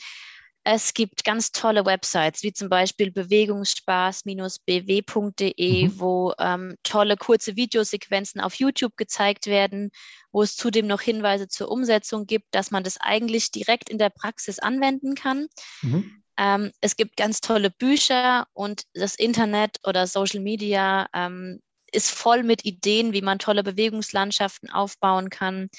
Es 0.64 0.94
gibt 0.94 1.24
ganz 1.24 1.52
tolle 1.52 1.86
Websites, 1.86 2.44
wie 2.44 2.52
zum 2.52 2.68
Beispiel 2.68 3.12
bewegungsspaß-bw.de, 3.12 5.88
mhm. 5.88 6.00
wo 6.00 6.34
ähm, 6.40 6.76
tolle 6.84 7.16
kurze 7.16 7.56
Videosequenzen 7.56 8.42
auf 8.42 8.56
YouTube 8.56 8.98
gezeigt 8.98 9.48
werden, 9.48 9.92
wo 10.32 10.44
es 10.44 10.58
zudem 10.58 10.88
noch 10.88 11.02
Hinweise 11.02 11.48
zur 11.48 11.72
Umsetzung 11.72 12.26
gibt, 12.26 12.48
dass 12.52 12.72
man 12.72 12.84
das 12.84 12.98
eigentlich 13.00 13.52
direkt 13.52 13.90
in 13.90 13.98
der 13.98 14.10
Praxis 14.10 14.60
anwenden 14.60 15.16
kann. 15.16 15.48
Mhm. 15.82 16.22
Ähm, 16.38 16.72
es 16.82 16.96
gibt 16.96 17.18
ganz 17.18 17.42
tolle 17.42 17.72
Bücher 17.72 18.48
und 18.54 18.84
das 18.94 19.16
Internet 19.16 19.80
oder 19.86 20.06
Social 20.06 20.42
Media 20.42 21.08
ähm, 21.14 21.62
ist 21.92 22.12
voll 22.12 22.44
mit 22.44 22.66
Ideen, 22.66 23.14
wie 23.14 23.22
man 23.22 23.40
tolle 23.40 23.64
Bewegungslandschaften 23.64 24.70
aufbauen 24.70 25.30
kann. 25.30 25.70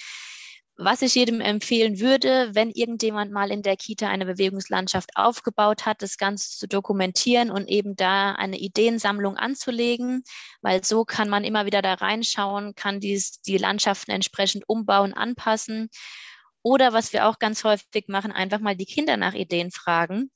Was 0.80 1.02
ich 1.02 1.16
jedem 1.16 1.40
empfehlen 1.40 1.98
würde, 1.98 2.50
wenn 2.54 2.70
irgendjemand 2.70 3.32
mal 3.32 3.50
in 3.50 3.62
der 3.62 3.76
Kita 3.76 4.08
eine 4.08 4.26
Bewegungslandschaft 4.26 5.10
aufgebaut 5.16 5.86
hat, 5.86 6.02
das 6.02 6.18
Ganze 6.18 6.56
zu 6.56 6.68
dokumentieren 6.68 7.50
und 7.50 7.66
eben 7.68 7.96
da 7.96 8.32
eine 8.34 8.58
Ideensammlung 8.58 9.36
anzulegen, 9.36 10.22
weil 10.62 10.84
so 10.84 11.04
kann 11.04 11.28
man 11.28 11.42
immer 11.42 11.66
wieder 11.66 11.82
da 11.82 11.94
reinschauen, 11.94 12.76
kann 12.76 13.00
dies, 13.00 13.40
die 13.40 13.58
Landschaften 13.58 14.12
entsprechend 14.12 14.68
umbauen, 14.68 15.14
anpassen. 15.14 15.88
Oder 16.62 16.92
was 16.92 17.12
wir 17.12 17.26
auch 17.26 17.40
ganz 17.40 17.64
häufig 17.64 18.06
machen, 18.06 18.30
einfach 18.30 18.60
mal 18.60 18.76
die 18.76 18.86
Kinder 18.86 19.16
nach 19.16 19.34
Ideen 19.34 19.72
fragen 19.72 20.30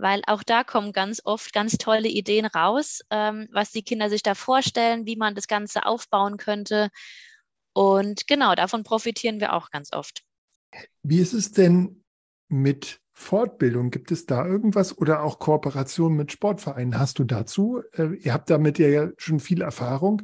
weil 0.00 0.22
auch 0.28 0.44
da 0.44 0.62
kommen 0.62 0.92
ganz 0.92 1.20
oft 1.24 1.52
ganz 1.52 1.76
tolle 1.76 2.06
Ideen 2.06 2.46
raus, 2.46 3.00
ähm, 3.10 3.48
was 3.50 3.72
die 3.72 3.82
Kinder 3.82 4.08
sich 4.08 4.22
da 4.22 4.36
vorstellen, 4.36 5.06
wie 5.06 5.16
man 5.16 5.34
das 5.34 5.48
Ganze 5.48 5.86
aufbauen 5.86 6.36
könnte. 6.36 6.90
Und 7.78 8.26
genau, 8.26 8.56
davon 8.56 8.82
profitieren 8.82 9.38
wir 9.38 9.52
auch 9.52 9.70
ganz 9.70 9.92
oft. 9.92 10.24
Wie 11.04 11.20
ist 11.20 11.32
es 11.32 11.52
denn 11.52 12.02
mit 12.48 13.00
Fortbildung? 13.12 13.92
Gibt 13.92 14.10
es 14.10 14.26
da 14.26 14.44
irgendwas 14.44 14.98
oder 14.98 15.22
auch 15.22 15.38
Kooperation 15.38 16.16
mit 16.16 16.32
Sportvereinen? 16.32 16.98
Hast 16.98 17.20
du 17.20 17.24
dazu? 17.24 17.80
Äh, 17.92 18.16
ihr 18.16 18.32
habt 18.32 18.50
damit 18.50 18.80
ja 18.80 19.10
schon 19.16 19.38
viel 19.38 19.62
Erfahrung. 19.62 20.22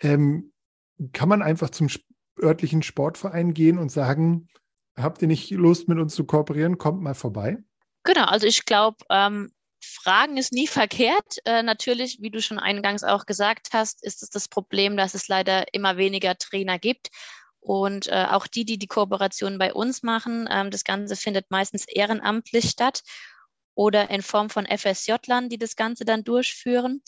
Ähm, 0.00 0.52
kann 1.12 1.28
man 1.28 1.42
einfach 1.42 1.70
zum 1.70 1.86
örtlichen 2.42 2.82
Sportverein 2.82 3.54
gehen 3.54 3.78
und 3.78 3.92
sagen, 3.92 4.48
habt 4.96 5.22
ihr 5.22 5.28
nicht 5.28 5.48
Lust, 5.52 5.86
mit 5.86 6.00
uns 6.00 6.12
zu 6.12 6.24
kooperieren? 6.24 6.76
Kommt 6.76 7.02
mal 7.02 7.14
vorbei. 7.14 7.58
Genau, 8.02 8.24
also 8.24 8.48
ich 8.48 8.64
glaube, 8.64 8.96
ähm, 9.10 9.52
Fragen 9.86 10.36
ist 10.36 10.52
nie 10.52 10.66
verkehrt. 10.66 11.38
Äh, 11.44 11.62
natürlich, 11.62 12.18
wie 12.20 12.30
du 12.30 12.40
schon 12.40 12.58
eingangs 12.58 13.04
auch 13.04 13.26
gesagt 13.26 13.68
hast, 13.72 14.02
ist 14.04 14.22
es 14.22 14.30
das 14.30 14.48
Problem, 14.48 14.96
dass 14.96 15.14
es 15.14 15.28
leider 15.28 15.72
immer 15.72 15.96
weniger 15.96 16.36
Trainer 16.36 16.78
gibt. 16.78 17.10
Und 17.60 18.06
äh, 18.08 18.26
auch 18.30 18.46
die, 18.46 18.64
die 18.64 18.78
die 18.78 18.86
Kooperation 18.86 19.58
bei 19.58 19.74
uns 19.74 20.02
machen, 20.02 20.48
ähm, 20.50 20.70
das 20.70 20.84
Ganze 20.84 21.16
findet 21.16 21.50
meistens 21.50 21.86
ehrenamtlich 21.88 22.70
statt 22.70 23.02
oder 23.74 24.10
in 24.10 24.22
Form 24.22 24.50
von 24.50 24.66
FSJ-Lern, 24.66 25.48
die 25.48 25.58
das 25.58 25.76
Ganze 25.76 26.04
dann 26.04 26.22
durchführen. 26.22 27.02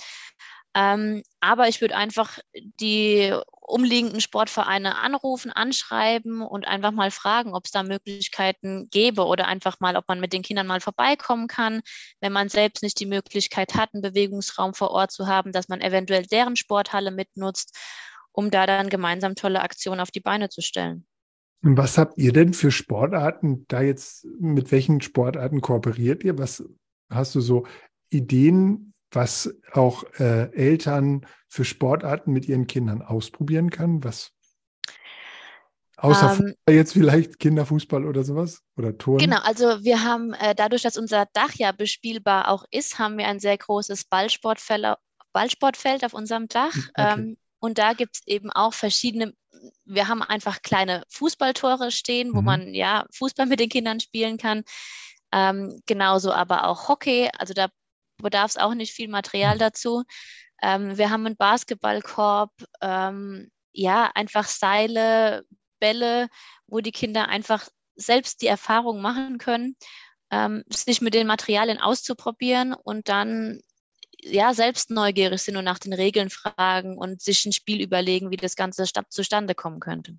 Ähm, 0.74 1.22
aber 1.40 1.68
ich 1.68 1.80
würde 1.80 1.96
einfach 1.96 2.38
die 2.54 3.34
umliegenden 3.68 4.20
Sportvereine 4.20 4.96
anrufen, 4.96 5.50
anschreiben 5.50 6.42
und 6.42 6.66
einfach 6.66 6.92
mal 6.92 7.10
fragen, 7.10 7.54
ob 7.54 7.66
es 7.66 7.70
da 7.70 7.82
Möglichkeiten 7.82 8.88
gäbe 8.90 9.26
oder 9.26 9.46
einfach 9.46 9.78
mal, 9.80 9.96
ob 9.96 10.08
man 10.08 10.20
mit 10.20 10.32
den 10.32 10.42
Kindern 10.42 10.66
mal 10.66 10.80
vorbeikommen 10.80 11.46
kann, 11.46 11.82
wenn 12.20 12.32
man 12.32 12.48
selbst 12.48 12.82
nicht 12.82 12.98
die 13.00 13.06
Möglichkeit 13.06 13.74
hat, 13.74 13.90
einen 13.92 14.02
Bewegungsraum 14.02 14.74
vor 14.74 14.90
Ort 14.90 15.12
zu 15.12 15.26
haben, 15.26 15.52
dass 15.52 15.68
man 15.68 15.80
eventuell 15.80 16.24
deren 16.24 16.56
Sporthalle 16.56 17.10
mitnutzt, 17.10 17.76
um 18.32 18.50
da 18.50 18.66
dann 18.66 18.88
gemeinsam 18.88 19.34
tolle 19.34 19.62
Aktionen 19.62 20.00
auf 20.00 20.10
die 20.10 20.20
Beine 20.20 20.48
zu 20.48 20.62
stellen. 20.62 21.06
Und 21.62 21.76
was 21.76 21.98
habt 21.98 22.16
ihr 22.18 22.32
denn 22.32 22.54
für 22.54 22.70
Sportarten 22.70 23.66
da 23.68 23.82
jetzt, 23.82 24.26
mit 24.38 24.70
welchen 24.70 25.00
Sportarten 25.00 25.60
kooperiert 25.60 26.22
ihr? 26.22 26.38
Was 26.38 26.64
hast 27.10 27.34
du 27.34 27.40
so 27.40 27.66
Ideen, 28.10 28.94
was 29.10 29.54
auch 29.72 30.04
äh, 30.18 30.52
Eltern 30.52 31.26
für 31.48 31.64
Sportarten 31.64 32.32
mit 32.32 32.46
ihren 32.46 32.66
Kindern 32.66 33.02
ausprobieren 33.02 33.70
kann? 33.70 34.04
Was 34.04 34.32
Außer 35.98 36.38
ähm, 36.38 36.54
jetzt 36.70 36.92
vielleicht 36.92 37.40
Kinderfußball 37.40 38.06
oder 38.06 38.22
sowas 38.22 38.62
oder 38.76 38.96
Turnen? 38.96 39.18
Genau, 39.18 39.40
also 39.42 39.82
wir 39.82 40.04
haben 40.04 40.32
äh, 40.34 40.54
dadurch, 40.54 40.82
dass 40.82 40.96
unser 40.96 41.26
Dach 41.32 41.52
ja 41.54 41.72
bespielbar 41.72 42.48
auch 42.48 42.64
ist, 42.70 43.00
haben 43.00 43.18
wir 43.18 43.26
ein 43.26 43.40
sehr 43.40 43.58
großes 43.58 44.04
Ballsportfeld, 44.04 44.96
Ballsportfeld 45.32 46.04
auf 46.04 46.14
unserem 46.14 46.46
Dach. 46.46 46.72
Hm, 46.72 46.84
okay. 46.96 47.14
Ähm, 47.14 47.36
und 47.58 47.78
da 47.78 47.94
gibt 47.94 48.16
es 48.16 48.26
eben 48.26 48.52
auch 48.52 48.74
verschiedene, 48.74 49.32
wir 49.84 50.06
haben 50.06 50.22
einfach 50.22 50.62
kleine 50.62 51.02
Fußballtore 51.08 51.90
stehen, 51.90 52.32
wo 52.32 52.38
mhm. 52.38 52.44
man 52.44 52.74
ja 52.74 53.04
Fußball 53.12 53.46
mit 53.46 53.58
den 53.58 53.68
Kindern 53.68 53.98
spielen 53.98 54.38
kann. 54.38 54.62
Ähm, 55.32 55.82
genauso 55.86 56.32
aber 56.32 56.68
auch 56.68 56.88
Hockey, 56.88 57.28
also 57.36 57.54
da 57.54 57.68
bedarf 58.22 58.52
es 58.52 58.56
auch 58.56 58.74
nicht 58.74 58.92
viel 58.92 59.08
Material 59.08 59.56
mhm. 59.56 59.60
dazu. 59.60 60.04
Ähm, 60.62 60.98
wir 60.98 61.10
haben 61.10 61.26
einen 61.26 61.36
Basketballkorb, 61.36 62.52
ähm, 62.80 63.50
ja, 63.72 64.10
einfach 64.14 64.46
Seile, 64.46 65.44
Bälle, 65.78 66.28
wo 66.66 66.80
die 66.80 66.92
Kinder 66.92 67.28
einfach 67.28 67.68
selbst 67.94 68.42
die 68.42 68.46
Erfahrung 68.46 69.00
machen 69.00 69.38
können, 69.38 69.76
ähm, 70.30 70.64
sich 70.68 71.00
mit 71.00 71.14
den 71.14 71.26
Materialien 71.26 71.78
auszuprobieren 71.78 72.74
und 72.74 73.08
dann 73.08 73.60
ja 74.20 74.52
selbst 74.52 74.90
neugierig 74.90 75.40
sind 75.40 75.56
und 75.56 75.64
nach 75.64 75.78
den 75.78 75.92
Regeln 75.92 76.30
fragen 76.30 76.98
und 76.98 77.22
sich 77.22 77.44
ein 77.46 77.52
Spiel 77.52 77.80
überlegen, 77.80 78.30
wie 78.30 78.36
das 78.36 78.56
Ganze 78.56 78.84
zustande 79.08 79.54
kommen 79.54 79.80
könnte. 79.80 80.18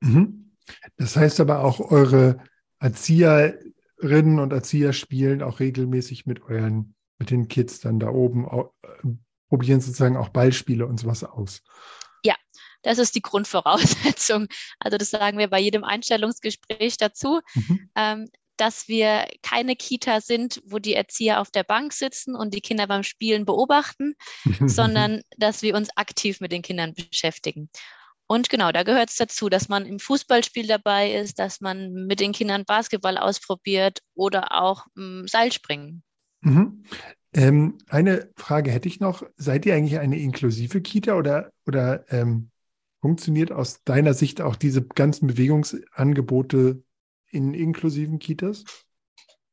Mhm. 0.00 0.56
Das 0.96 1.16
heißt 1.16 1.40
aber 1.40 1.64
auch, 1.64 1.80
eure 1.80 2.38
Erzieherinnen 2.78 4.38
und 4.38 4.52
Erzieher 4.52 4.92
spielen 4.92 5.42
auch 5.42 5.60
regelmäßig 5.60 6.26
mit 6.26 6.42
euren 6.42 6.94
mit 7.18 7.30
den 7.30 7.48
Kids 7.48 7.80
dann 7.80 7.98
da 7.98 8.08
oben 8.08 8.46
äh, 8.46 8.64
probieren 9.48 9.80
sozusagen 9.80 10.16
auch 10.16 10.28
Ballspiele 10.28 10.86
und 10.86 10.98
sowas 10.98 11.24
aus. 11.24 11.62
Ja, 12.22 12.34
das 12.82 12.98
ist 12.98 13.14
die 13.14 13.22
Grundvoraussetzung. 13.22 14.46
Also 14.78 14.98
das 14.98 15.10
sagen 15.10 15.38
wir 15.38 15.48
bei 15.48 15.60
jedem 15.60 15.84
Einstellungsgespräch 15.84 16.96
dazu, 16.96 17.40
mhm. 17.54 17.90
ähm, 17.96 18.28
dass 18.56 18.88
wir 18.88 19.26
keine 19.42 19.76
Kita 19.76 20.20
sind, 20.20 20.60
wo 20.64 20.78
die 20.78 20.94
Erzieher 20.94 21.40
auf 21.40 21.50
der 21.50 21.62
Bank 21.62 21.92
sitzen 21.92 22.34
und 22.34 22.54
die 22.54 22.60
Kinder 22.60 22.86
beim 22.86 23.04
Spielen 23.04 23.44
beobachten, 23.44 24.14
sondern 24.66 25.22
dass 25.36 25.62
wir 25.62 25.76
uns 25.76 25.96
aktiv 25.96 26.40
mit 26.40 26.52
den 26.52 26.62
Kindern 26.62 26.94
beschäftigen. 26.94 27.70
Und 28.26 28.50
genau, 28.50 28.72
da 28.72 28.82
gehört 28.82 29.08
es 29.08 29.16
dazu, 29.16 29.48
dass 29.48 29.70
man 29.70 29.86
im 29.86 29.98
Fußballspiel 29.98 30.66
dabei 30.66 31.14
ist, 31.14 31.38
dass 31.38 31.62
man 31.62 31.92
mit 32.06 32.20
den 32.20 32.32
Kindern 32.32 32.66
Basketball 32.66 33.16
ausprobiert 33.16 34.00
oder 34.14 34.60
auch 34.60 34.84
ähm, 34.98 35.26
Seilspringen. 35.26 36.02
Mhm. 36.40 36.84
Ähm, 37.32 37.78
eine 37.88 38.30
Frage 38.36 38.70
hätte 38.70 38.88
ich 38.88 39.00
noch. 39.00 39.22
Seid 39.36 39.66
ihr 39.66 39.74
eigentlich 39.74 39.98
eine 39.98 40.18
inklusive 40.18 40.80
Kita 40.80 41.14
oder, 41.14 41.52
oder 41.66 42.10
ähm, 42.12 42.50
funktioniert 43.00 43.52
aus 43.52 43.82
deiner 43.84 44.14
Sicht 44.14 44.40
auch 44.40 44.56
diese 44.56 44.82
ganzen 44.82 45.26
Bewegungsangebote 45.26 46.82
in 47.30 47.54
inklusiven 47.54 48.18
Kitas? 48.18 48.64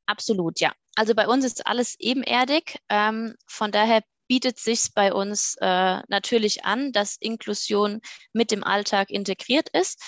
Absolut, 0.06 0.60
ja. 0.60 0.74
Also 0.96 1.14
bei 1.14 1.28
uns 1.28 1.44
ist 1.44 1.68
alles 1.68 1.96
ebenerdig. 2.00 2.78
Ähm, 2.90 3.36
von 3.48 3.72
daher 3.72 4.02
bietet 4.28 4.60
sich 4.60 4.94
bei 4.94 5.14
uns 5.14 5.56
äh, 5.62 6.00
natürlich 6.08 6.66
an, 6.66 6.92
dass 6.92 7.18
Inklusion 7.20 8.02
mit 8.34 8.52
dem 8.52 8.64
Alltag 8.64 9.10
integriert 9.10 9.70
ist. 9.70 10.02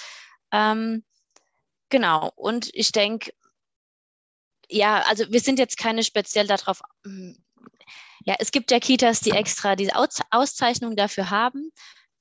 Ähm, 0.51 1.03
genau. 1.89 2.31
Und 2.35 2.69
ich 2.73 2.91
denke, 2.91 3.31
ja, 4.69 5.01
also 5.07 5.25
wir 5.31 5.39
sind 5.39 5.59
jetzt 5.59 5.77
keine 5.77 6.03
speziell 6.03 6.47
darauf. 6.47 6.81
Hm, 7.05 7.37
ja, 8.25 8.35
es 8.39 8.51
gibt 8.51 8.71
ja 8.71 8.79
Kitas, 8.79 9.21
die 9.21 9.31
extra 9.31 9.75
diese 9.75 9.95
Aus 9.95 10.19
Auszeichnung 10.31 10.95
dafür 10.95 11.29
haben. 11.29 11.71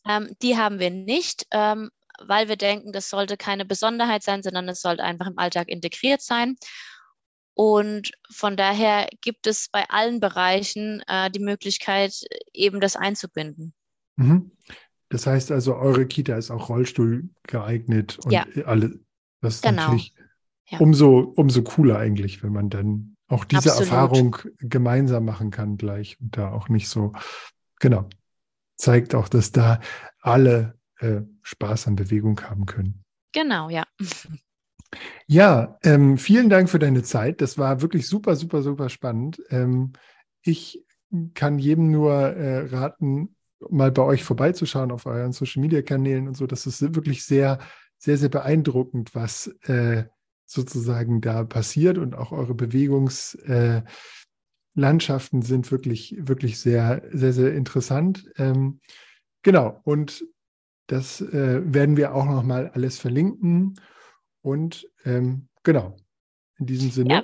Ähm, 0.08 0.36
die 0.42 0.56
haben 0.56 0.78
wir 0.78 0.90
nicht. 0.90 1.46
Ähm, 1.50 1.90
weil 2.20 2.48
wir 2.48 2.56
denken, 2.56 2.92
das 2.92 3.10
sollte 3.10 3.36
keine 3.36 3.64
Besonderheit 3.64 4.22
sein, 4.22 4.42
sondern 4.42 4.68
es 4.68 4.80
sollte 4.80 5.02
einfach 5.02 5.26
im 5.26 5.38
Alltag 5.38 5.68
integriert 5.68 6.22
sein. 6.22 6.56
Und 7.54 8.12
von 8.30 8.56
daher 8.56 9.08
gibt 9.22 9.46
es 9.46 9.68
bei 9.70 9.88
allen 9.88 10.20
Bereichen 10.20 11.02
äh, 11.06 11.30
die 11.30 11.40
Möglichkeit, 11.40 12.14
eben 12.52 12.80
das 12.80 12.96
einzubinden. 12.96 13.72
Mhm. 14.16 14.50
Das 15.08 15.26
heißt 15.26 15.52
also, 15.52 15.76
eure 15.76 16.06
Kita 16.06 16.36
ist 16.36 16.50
auch 16.50 16.68
Rollstuhl 16.68 17.30
geeignet 17.44 18.18
und 18.24 18.32
ja. 18.32 18.44
alle. 18.64 19.00
Das 19.40 19.56
ist 19.56 19.62
genau. 19.62 19.82
natürlich 19.82 20.14
Ja. 20.68 20.78
umso, 20.78 21.20
umso 21.20 21.62
cooler 21.62 21.98
eigentlich, 21.98 22.42
wenn 22.42 22.52
man 22.52 22.70
dann 22.70 23.16
auch 23.28 23.44
diese 23.44 23.70
Absolut. 23.70 23.92
Erfahrung 23.92 24.36
gemeinsam 24.58 25.24
machen 25.24 25.50
kann 25.50 25.76
gleich 25.76 26.18
und 26.20 26.36
da 26.36 26.50
auch 26.50 26.68
nicht 26.68 26.88
so, 26.88 27.12
genau, 27.78 28.08
zeigt 28.76 29.14
auch, 29.14 29.28
dass 29.28 29.52
da 29.52 29.80
alle 30.20 30.78
äh, 30.98 31.22
Spaß 31.42 31.88
an 31.88 31.96
Bewegung 31.96 32.40
haben 32.42 32.66
können. 32.66 33.04
Genau, 33.32 33.68
ja. 33.68 33.84
Ja, 35.26 35.78
ähm, 35.82 36.16
vielen 36.18 36.48
Dank 36.48 36.70
für 36.70 36.78
deine 36.78 37.02
Zeit. 37.02 37.40
Das 37.40 37.58
war 37.58 37.82
wirklich 37.82 38.06
super, 38.06 38.36
super, 38.36 38.62
super 38.62 38.88
spannend. 38.88 39.42
Ähm, 39.50 39.92
ich 40.42 40.84
kann 41.34 41.58
jedem 41.58 41.90
nur 41.90 42.12
äh, 42.12 42.66
raten, 42.66 43.36
mal 43.68 43.90
bei 43.90 44.02
euch 44.02 44.22
vorbeizuschauen 44.22 44.92
auf 44.92 45.06
euren 45.06 45.32
Social 45.32 45.60
Media 45.60 45.82
Kanälen 45.82 46.28
und 46.28 46.36
so. 46.36 46.46
Das 46.46 46.66
ist 46.66 46.94
wirklich 46.94 47.24
sehr, 47.24 47.58
sehr, 47.98 48.16
sehr 48.16 48.28
beeindruckend, 48.28 49.14
was 49.14 49.48
äh, 49.64 50.04
sozusagen 50.46 51.20
da 51.20 51.44
passiert 51.44 51.98
und 51.98 52.14
auch 52.14 52.32
eure 52.32 52.54
Bewegungslandschaften 52.54 55.42
äh, 55.42 55.44
sind 55.44 55.70
wirklich, 55.70 56.16
wirklich 56.18 56.60
sehr, 56.60 57.02
sehr, 57.12 57.32
sehr 57.32 57.54
interessant. 57.54 58.30
Ähm, 58.36 58.80
genau. 59.42 59.80
Und 59.84 60.24
das 60.86 61.20
äh, 61.20 61.60
werden 61.64 61.96
wir 61.96 62.14
auch 62.14 62.26
nochmal 62.26 62.70
alles 62.70 62.98
verlinken. 62.98 63.74
Und 64.40 64.88
ähm, 65.04 65.48
genau, 65.64 65.96
in 66.58 66.66
diesem 66.66 66.90
Sinne. 66.90 67.14
Ja, 67.14 67.22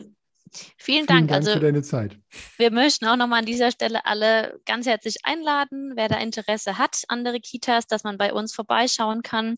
Vielen, 0.53 0.75
vielen 0.77 1.07
Dank. 1.07 1.29
Dank 1.29 1.33
Also 1.33 1.53
für 1.55 1.61
deine 1.61 1.83
Zeit. 1.83 2.19
wir 2.59 2.71
möchten 2.71 3.07
auch 3.07 3.17
nochmal 3.17 3.41
an 3.41 3.47
dieser 3.47 3.71
Stelle 3.71 4.05
alle 4.05 4.61
ganz 4.67 4.87
herzlich 4.87 5.17
einladen, 5.25 5.93
wer 5.95 6.09
da 6.09 6.19
Interesse 6.19 6.77
hat, 6.77 7.03
andere 7.09 7.41
Kitas, 7.41 7.87
dass 7.87 8.05
man 8.05 8.19
bei 8.19 8.33
uns 8.33 8.55
vorbeischauen 8.55 9.23
kann. 9.23 9.57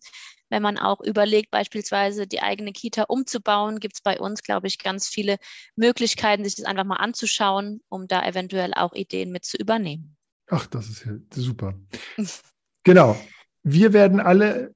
Wenn 0.54 0.62
man 0.62 0.78
auch 0.78 1.00
überlegt, 1.00 1.50
beispielsweise 1.50 2.28
die 2.28 2.40
eigene 2.40 2.70
Kita 2.70 3.06
umzubauen, 3.08 3.80
gibt 3.80 3.96
es 3.96 4.00
bei 4.00 4.20
uns, 4.20 4.44
glaube 4.44 4.68
ich, 4.68 4.78
ganz 4.78 5.08
viele 5.08 5.38
Möglichkeiten, 5.74 6.44
sich 6.44 6.54
das 6.54 6.64
einfach 6.64 6.84
mal 6.84 6.98
anzuschauen, 6.98 7.80
um 7.88 8.06
da 8.06 8.24
eventuell 8.24 8.72
auch 8.72 8.92
Ideen 8.92 9.32
mit 9.32 9.44
zu 9.44 9.56
übernehmen. 9.56 10.16
Ach, 10.48 10.68
das 10.68 10.88
ist 10.88 11.06
ja 11.06 11.14
super. 11.30 11.74
genau. 12.84 13.16
Wir 13.64 13.92
werden 13.92 14.20
alle 14.20 14.72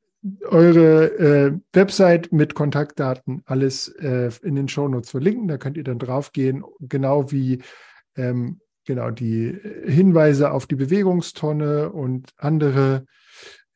eure 0.46 1.04
äh, 1.16 1.52
Website 1.72 2.32
mit 2.32 2.56
Kontaktdaten 2.56 3.42
alles 3.44 3.86
äh, 3.86 4.32
in 4.42 4.56
den 4.56 4.68
Shownotes 4.68 5.10
verlinken. 5.10 5.46
Da 5.46 5.58
könnt 5.58 5.76
ihr 5.76 5.84
dann 5.84 6.00
draufgehen, 6.00 6.64
genau 6.80 7.30
wie 7.30 7.62
ähm, 8.16 8.60
genau 8.84 9.12
die 9.12 9.56
Hinweise 9.84 10.50
auf 10.50 10.66
die 10.66 10.74
Bewegungstonne 10.74 11.92
und 11.92 12.30
andere 12.36 13.06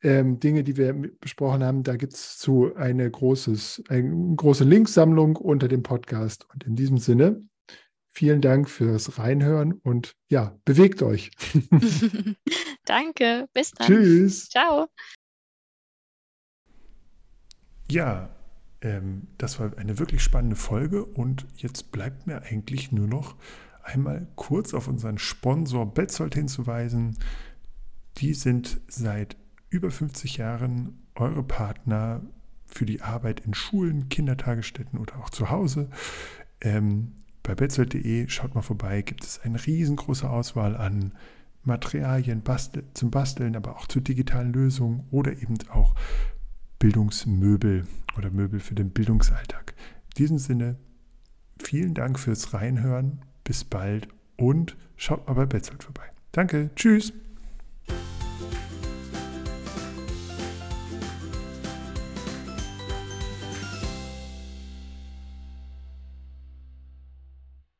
ähm, 0.03 0.39
Dinge, 0.39 0.63
die 0.63 0.77
wir 0.77 0.93
besprochen 0.93 1.63
haben. 1.63 1.83
Da 1.83 1.95
gibt 1.95 2.13
es 2.13 2.37
zu 2.37 2.75
eine, 2.75 3.09
großes, 3.09 3.83
eine 3.89 4.35
große 4.35 4.65
Linksammlung 4.65 5.37
unter 5.37 5.67
dem 5.67 5.81
Podcast. 5.81 6.45
Und 6.53 6.65
in 6.65 6.75
diesem 6.75 6.97
Sinne, 6.97 7.41
vielen 8.09 8.41
Dank 8.41 8.69
fürs 8.69 9.17
Reinhören 9.17 9.73
und 9.73 10.15
ja, 10.29 10.57
bewegt 10.65 11.01
euch. 11.01 11.31
Danke, 12.85 13.47
bis 13.53 13.71
dann. 13.71 13.87
Tschüss. 13.87 14.49
Ciao. 14.49 14.87
Ja, 17.89 18.29
ähm, 18.81 19.27
das 19.37 19.59
war 19.59 19.77
eine 19.77 19.99
wirklich 19.99 20.21
spannende 20.21 20.55
Folge 20.55 21.05
und 21.05 21.45
jetzt 21.55 21.91
bleibt 21.91 22.27
mir 22.27 22.43
eigentlich 22.43 22.91
nur 22.91 23.07
noch 23.07 23.35
einmal 23.81 24.27
kurz 24.35 24.73
auf 24.73 24.87
unseren 24.87 25.17
Sponsor 25.17 25.85
Betzold 25.93 26.35
hinzuweisen. 26.35 27.17
Die 28.17 28.33
sind 28.33 28.79
seit 28.87 29.37
über 29.73 29.89
50 29.91 30.37
Jahren 30.37 30.99
eure 31.15 31.43
Partner 31.43 32.21
für 32.67 32.85
die 32.85 33.01
Arbeit 33.01 33.41
in 33.41 33.53
Schulen, 33.53 34.07
Kindertagesstätten 34.07 34.99
oder 34.99 35.17
auch 35.17 35.29
zu 35.29 35.49
Hause. 35.49 35.89
Ähm, 36.61 37.13
bei 37.41 37.55
betzold.de 37.55 38.29
schaut 38.29 38.55
mal 38.55 38.61
vorbei, 38.61 39.01
gibt 39.01 39.23
es 39.23 39.41
eine 39.41 39.63
riesengroße 39.63 40.29
Auswahl 40.29 40.77
an 40.77 41.13
Materialien 41.63 42.41
bastel, 42.41 42.83
zum 42.93 43.09
Basteln, 43.09 43.55
aber 43.55 43.75
auch 43.75 43.87
zu 43.87 43.99
digitalen 43.99 44.53
Lösungen 44.53 45.07
oder 45.11 45.31
eben 45.33 45.57
auch 45.69 45.95
Bildungsmöbel 46.79 47.87
oder 48.17 48.29
Möbel 48.29 48.59
für 48.59 48.75
den 48.75 48.91
Bildungsalltag. 48.91 49.73
In 50.11 50.17
diesem 50.17 50.37
Sinne, 50.37 50.77
vielen 51.61 51.93
Dank 51.93 52.19
fürs 52.19 52.53
Reinhören. 52.53 53.21
Bis 53.43 53.63
bald 53.63 54.07
und 54.37 54.77
schaut 54.95 55.27
mal 55.27 55.33
bei 55.33 55.45
Betzold 55.45 55.83
vorbei. 55.83 56.03
Danke, 56.31 56.69
tschüss. 56.75 57.11